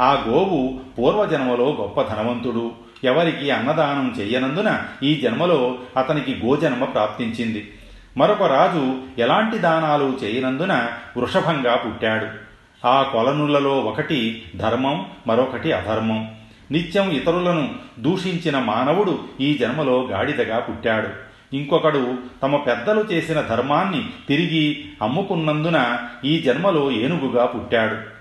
ఆ 0.00 0.24
గోవు 0.28 0.80
పూర్వజన్మలో 0.98 1.76
గొప్ప 1.80 2.02
ధనవంతుడు. 2.02 2.70
ఎవరికి 3.04 3.50
అన్నదానం 3.50 4.14
చెయ్యనందున 4.20 4.82
ఈ 5.02 5.14
జన్మలో 5.14 5.78
అతనికి 5.96 6.40
గోజన్మ 6.44 6.84
ప్రాప్తించింది. 6.84 7.72
మరొక 8.16 8.42
రాజు 8.42 8.94
ఎలాంటి 9.18 9.58
దానాలు 9.58 10.18
చేయనందున 10.24 10.88
వృషభంగా 11.16 11.76
పుట్టాడు. 11.76 12.49
ఆ 12.84 13.02
కొలనులలో 13.02 13.78
ఒకటి 13.78 14.42
ధర్మం 14.56 15.06
మరొకటి 15.26 15.72
అధర్మం. 15.72 16.34
నిత్యం 16.70 17.10
ఇతరులను 17.10 17.74
దూషించిన 17.98 18.58
మానవుడు 18.58 19.18
ఈ 19.40 19.54
జన్మలో 19.54 20.02
గాడిదగా 20.02 20.58
పుట్టాడు. 20.58 21.30
ఇంకొకడు 21.56 22.14
తమ 22.42 22.56
పెద్దలు 22.56 23.04
చేసిన 23.12 23.40
ధర్మాన్ని 23.40 24.10
తిరిగి 24.28 24.84
అమ్ముకున్నందున 25.02 25.98
ఈ 26.24 26.40
జన్మలో 26.40 26.90
ఏనుగుగా 26.90 27.46
పుట్టాడు. 27.46 28.20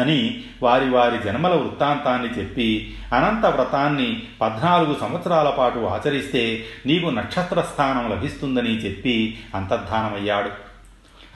అని 0.00 0.44
వారి 0.62 0.90
వారి 0.90 1.18
జన్మల 1.24 1.54
వృత్తాంతాన్ని 1.54 2.28
చెప్పి 2.28 2.94
అనంత 3.14 3.46
వ్రతాన్ని 3.46 4.22
పద్నాలుగు 4.40 4.96
సంవత్సరాల 5.00 5.50
పాటు 5.50 5.78
ఆచరిస్తే 5.78 6.64
నీకు 6.86 7.06
నక్షత్ర 7.06 7.60
స్థానం 7.60 8.10
లభిస్తుందని 8.10 8.70
చెప్పి 8.70 9.38
అంతర్ధానమయ్యాడు. 9.54 10.69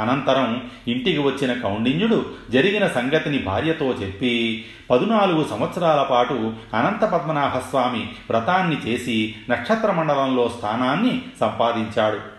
అనంతరం 0.00 0.70
ఇంటికి 0.88 1.18
వచ్చిన 1.18 1.52
కౌండిన్యుడు 1.52 2.26
జరిగిన 2.50 2.86
సంగతిని 2.86 3.38
భార్యతో 3.38 3.86
చెప్పి 3.86 4.64
పదునాలుగు 4.90 5.44
సంవత్సరాల 5.44 6.02
పాటు 6.02 6.52
అనంత 6.74 7.04
పద్మనాభస్వామి 7.04 8.00
వ్రతాన్ని 8.00 8.76
చేసి 8.86 9.34
నక్షత్ర 9.50 9.92
మండలంలో 9.92 10.48
స్థానాన్ని 10.48 11.22
సంపాదించాడు. 11.40 12.34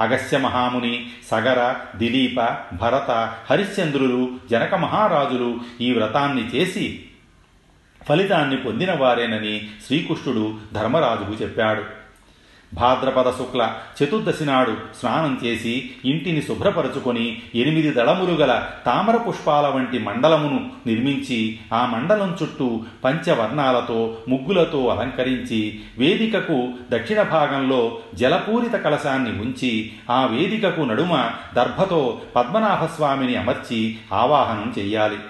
అగస్త్య 0.00 0.38
మహాముని 0.38 1.10
సగర 1.30 1.74
దిలీప 1.96 2.56
భరత 2.72 3.32
హరిశ్చంద్రులు 3.50 4.30
జనక 4.50 4.74
మహారాజులు 4.74 5.60
ఈ 5.80 5.92
వ్రతాన్ని 5.92 6.48
చేసి 6.48 7.04
ఫలితాన్ని 8.08 8.56
పొందిన 8.56 8.92
వారేనని 8.94 9.68
శ్రీకృష్ణుడు 9.86 10.54
ధర్మరాజుకు 10.72 11.32
చెప్పాడు. 11.32 11.99
భాద్రపద 12.72 13.28
శుక్ల 13.30 13.62
చతుర్దశి 13.98 14.44
నాడు 14.44 14.74
స్నానం 15.00 15.40
చేసి 15.44 15.72
ఇంటిని 16.04 16.42
శుభ్రపరుచుకొని 16.42 17.24
ఎనిమిది 17.54 17.90
దళములు 17.92 18.32
గల 18.32 18.52
తామర 18.86 19.16
పుష్పాల 19.16 19.66
వంటి 19.66 19.98
మండలమును 19.98 20.60
నిర్మించి 20.86 21.38
ఆ 21.72 21.86
మండలం 21.86 22.36
చుట్టూ 22.42 22.68
పంచవర్ణాలతో 23.04 23.98
ముగ్గులతో 24.28 24.88
అలంకరించి 24.88 25.60
వేదికకు 25.98 26.58
దక్షిణ 26.90 27.22
భాగంలో 27.22 27.80
జలపూరిత 28.14 28.76
కలశాన్ని 28.84 29.40
ఉంచి 29.40 29.72
ఆ 30.10 30.26
వేదికకు 30.26 30.80
నడుమ 30.82 31.14
దర్భతో 31.54 32.18
పద్మనాభస్వామిని 32.36 33.36
అమర్చి 33.36 33.96
ఆవాహనం 34.12 34.74
చెయ్యాలి 34.78 35.20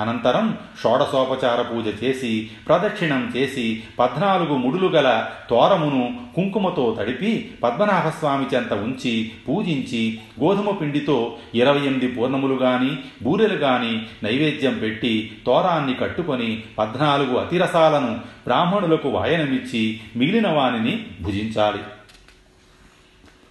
అనంతరం 0.00 0.58
షోడశోపచార 0.82 1.62
పూజ 1.62 2.04
చేసి 2.04 2.50
ప్రదక్షిణం 2.66 3.32
చేసి 3.36 3.82
పద్నాలుగు 3.98 4.54
ముడులు 4.56 4.86
గల 4.86 5.26
తోరమును 5.50 6.02
కుంకుమతో 6.34 6.96
తడిపి 6.98 7.32
పద్మనాభస్వామి 7.62 8.46
చెంత 8.54 8.72
ఉంచి 8.72 9.32
పూజించి 9.48 10.02
గోధుమ 10.42 10.70
పిండితో 10.70 11.36
ఇరవై 11.54 11.80
ఎనిమిది 11.80 12.08
పూర్ణములు 12.08 12.54
గాని 12.54 12.98
బూరెలు 13.22 13.54
గాని 13.54 13.92
నైవేద్యం 14.22 14.78
పెట్టి 14.78 15.14
తోరాన్ని 15.46 15.94
కట్టుకొని 15.94 16.62
పద్నాలుగు 16.78 17.38
అతిరసాలను 17.38 18.12
బ్రాహ్మణులకు 18.46 19.08
వాయనమిచ్చి 19.08 20.00
మిగిలిన 20.16 20.48
వానిని 20.48 21.06
భుజించాలి. 21.22 21.78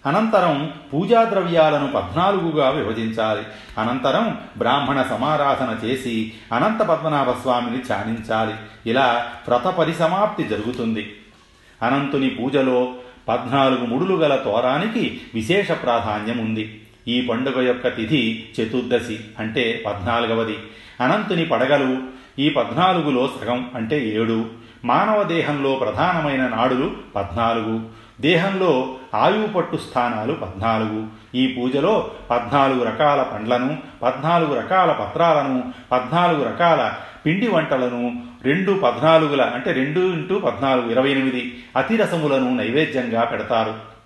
అనంతరం 0.08 0.74
పూజా 0.94 1.24
ద్రవ్యాలను 1.24 1.88
పద్నాలుగుగా 1.88 2.70
విభజించాలి. 2.70 3.44
అనంతరం 3.78 4.38
బ్రాహ్మణ 4.58 5.02
సమారాధన 5.02 5.88
చేసి 5.88 6.34
అనంత 6.54 6.80
పద్మనాభ 6.80 7.30
స్వామిని 7.32 7.78
ధ్యానించాలి. 7.78 8.54
ఇలా 8.90 9.26
వ్రత 9.48 9.64
పరిసమాప్తి 9.64 10.44
జరుగుతుంది. 10.44 11.16
అనంతుని 11.82 12.30
పూజలో 12.30 12.94
పద్నాలుగు 13.28 13.86
ముడులు 13.86 14.16
గల 14.16 14.36
తోరానికి 14.36 15.22
విశేష 15.34 15.72
ప్రాధాన్యం 15.72 16.38
ఉంది 16.38 16.82
ఈ 17.08 17.22
పండుగ 17.22 17.62
యొక్క 17.62 17.96
తిథి 17.96 18.50
చతుర్దశి 18.62 19.20
అంటే 19.40 19.84
పద్నాలుగవది. 19.86 20.58
అనంతుని 21.02 21.46
పడగలు 21.46 21.98
ఈ 22.40 22.50
పద్నాలుగులో 22.50 23.30
సగం 23.42 23.72
అంటే 23.76 24.10
ఏడు. 24.10 24.46
మానవ 24.86 25.24
దేహంలో 25.24 25.76
ప్రధానమైన 25.76 26.48
నాడులు 26.48 26.92
పద్నాలుగు. 27.16 28.07
దేహంలో 28.20 28.72
ఆయువు 29.14 29.48
పట్టు 29.48 29.78
స్థానాలు 29.78 30.34
పద్నాలుగు. 30.34 31.00
ఈ 31.36 31.56
పూజలో 31.56 32.10
పద్నాలుగు 32.30 32.84
రకాల 32.84 33.22
పండ్లను 33.22 33.78
పద్నాలుగు 34.02 34.54
రకాల 34.56 34.92
పత్రాలను 34.92 35.74
పద్నాలుగు 35.92 36.44
రకాల 36.44 36.92
పిండి 37.26 37.48
వంటలను 37.48 38.02
రెండు 38.44 38.72
పద్నాలుగుల 38.72 39.42
అంటే 39.42 39.72
రెండు 39.72 40.00
ఇంటూ 40.00 40.40
పద్నాలుగు 40.40 40.92
ఇరవై 40.92 41.10
ఎనిమిది 41.10 41.54
అతిరసములను 41.76 42.56
నైవేద్యంగా 42.56 43.24
పెడతారు. 43.24 43.97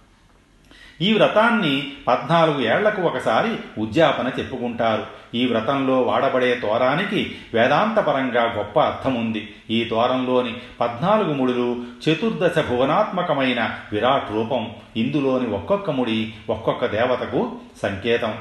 ఈ 1.02 1.14
వ్రతాన్ని 1.14 1.94
పద్నాలుగు 2.08 2.62
ఏళ్ళకు 2.62 3.02
ఒకసారి 3.02 3.82
ఉద్యాపన 3.82 4.32
చెప్పుకుంటారు. 4.40 5.22
ఈ 5.36 5.46
వ్రతంలో 5.46 6.02
వాడబడే 6.02 6.56
తోరానికి 6.56 7.36
వేదాంతపరంగా 7.54 8.54
గొప్ప 8.58 8.80
అర్థం 8.80 9.16
ఉంది 9.16 9.56
ఈ 9.70 9.84
తోరంలోని 9.84 10.54
పద్నాలుగు 10.80 11.34
ముడులు 11.34 11.84
చతుర్దశ 12.10 12.60
భువనాత్మకమైన 12.60 13.78
విరాట్ 13.92 14.32
రూపం. 14.32 14.70
ఇందులోని 14.98 15.48
ఒక్కొక్క 15.48 15.90
ముడి 15.90 16.34
ఒక్కొక్క 16.50 16.86
దేవతకు 16.86 17.56
సంకేతం. 17.82 18.34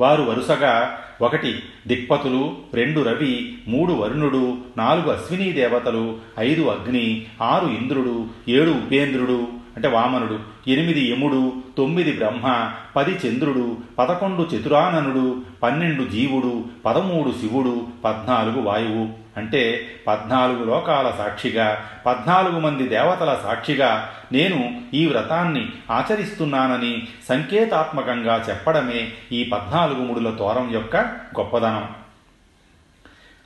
వారు 0.00 0.22
వరుసగా 0.22 0.98
ఒకటి 1.22 1.62
దిక్పతులు 1.86 2.56
రెండు 2.74 3.00
రవి 3.00 3.58
మూడు 3.68 3.92
వరుణుడు 3.92 4.58
నాలుగు 4.76 5.10
అశ్వినీ 5.10 5.52
దేవతలు 5.52 6.16
ఐదు 6.38 6.62
అగ్ని 6.62 7.26
ఆరు 7.42 7.66
ఇంద్రుడు 7.66 8.26
ఏడు 8.48 8.70
ఉపేంద్రుడు 8.70 9.61
అంటే 9.76 9.88
వామనుడు 9.88 10.38
ఎనిమిది 10.68 11.10
యముడు 11.10 11.52
తొమ్మిది 11.76 12.12
బ్రహ్మ 12.12 12.72
పది 12.96 13.10
చంద్రుడు 13.10 13.76
పదకొండు 13.98 14.48
చతురాననుడు 14.54 15.42
పన్నెండు 15.62 16.04
జీవుడు 16.04 16.64
పదమూడు 16.86 17.30
శివుడు 17.30 17.86
పద్నాలుగు 18.04 18.60
వాయువు. 18.60 19.22
అంటే 19.36 19.86
పద్నాలుగు 20.06 20.64
లోకాల 20.64 21.14
సాక్షిగా 21.18 21.84
పద్నాలుగు 22.06 22.60
మంది 22.60 22.88
దేవతల 22.88 23.38
సాక్షిగా 23.42 24.10
నేను 24.32 24.80
ఈ 24.94 25.06
వ్రతాన్ని 25.06 25.68
ఆచరిస్తున్నానని 25.90 27.08
సంకేతాత్మకంగా 27.28 28.44
చెప్పడమే 28.50 29.12
ఈ 29.32 29.44
పద్నాలుగు 29.44 29.98
ముడుల 29.98 30.30
తోరం 30.30 30.74
యొక్క 30.74 30.96
గొప్పదనం. 31.38 31.88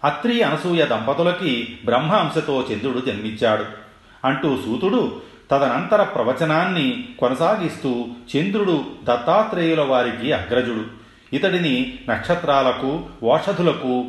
అత్రి 0.04 0.42
అనసూయ 0.42 0.86
దంపతులకి 0.86 1.78
బ్రహ్మ 1.84 2.12
అంశతో 2.12 2.64
చంద్రుడు 2.72 2.98
జన్మించాడు. 2.98 3.64
అంటూ 4.24 4.56
సూతుడు 4.56 5.20
తదనంతర 5.50 6.02
ప్రవచనాన్ని 6.02 7.08
కొనసాగిస్తూ 7.18 8.06
చంద్రుడు 8.36 8.84
దత్తాత్రేయుల 9.04 9.80
వారికి 9.80 10.32
అగ్రజుడు. 10.32 10.84
ఇతడిని 11.32 11.98
నక్షత్రాలకు 12.08 13.04
ఓషధులకు 13.22 14.04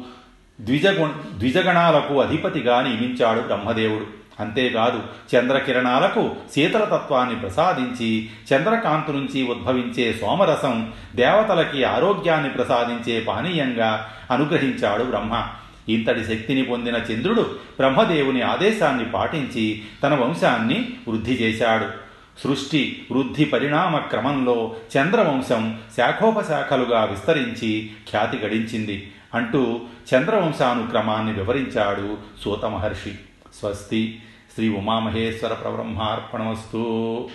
ద్విజగు 0.61 1.09
ద్విజగణాలకు 1.37 2.21
అధిపతిగా 2.21 2.81
నియమించాడు 2.81 3.39
బ్రహ్మదేవుడు. 3.39 4.17
అంతేకాదు 4.39 5.03
చంద్రకిరణాలకు 5.35 6.29
శీతలతత్వాన్ని 6.55 7.35
ప్రసాదించి 7.35 8.29
చంద్రకాంతు 8.53 9.11
నుంచి 9.11 9.47
ఉద్భవించే 9.47 10.13
సోమరసం 10.13 10.93
దేవతలకి 11.15 11.83
ఆరోగ్యాన్ని 11.83 12.49
ప్రసాదించే 12.49 13.19
పానీయంగా 13.19 14.09
అనుగ్రహించాడు 14.31 15.03
బ్రహ్మ. 15.03 15.47
ఇంతటి 15.89 16.23
శక్తిని 16.23 16.63
పొందిన 16.63 16.95
చంద్రుడు 16.95 17.41
బ్రహ్మదేవుని 17.77 18.41
ఆదేశాన్ని 18.41 19.05
పాటించి 19.05 19.81
తన 20.03 20.13
వంశాన్ని 20.13 20.89
వృద్ధి 21.07 21.33
చేశాడు. 21.33 22.07
సృష్టి 22.43 23.05
వృద్ధి 23.11 23.45
పరిణామ 23.45 23.97
క్రమంలో 23.97 24.75
చంద్రవంశం 24.97 25.79
శాఖోపశాఖలుగా 25.97 27.03
విస్తరించి 27.03 27.91
ఖ్యాతి 28.09 28.37
గడించింది. 28.37 29.11
అంటూ 29.33 29.79
చంద్రవంశానుక్రమాన్ని 30.15 31.33
వివరించాడు 31.33 32.17
సూత 32.43 32.65
మహర్షి 32.65 33.11
స్వస్తి. 33.59 34.19
శ్రీ 34.55 34.69
ఉమామహేశ్వర 34.69 35.53
ప్రబ్రహ్మార్పణమస్తు. 35.53 37.29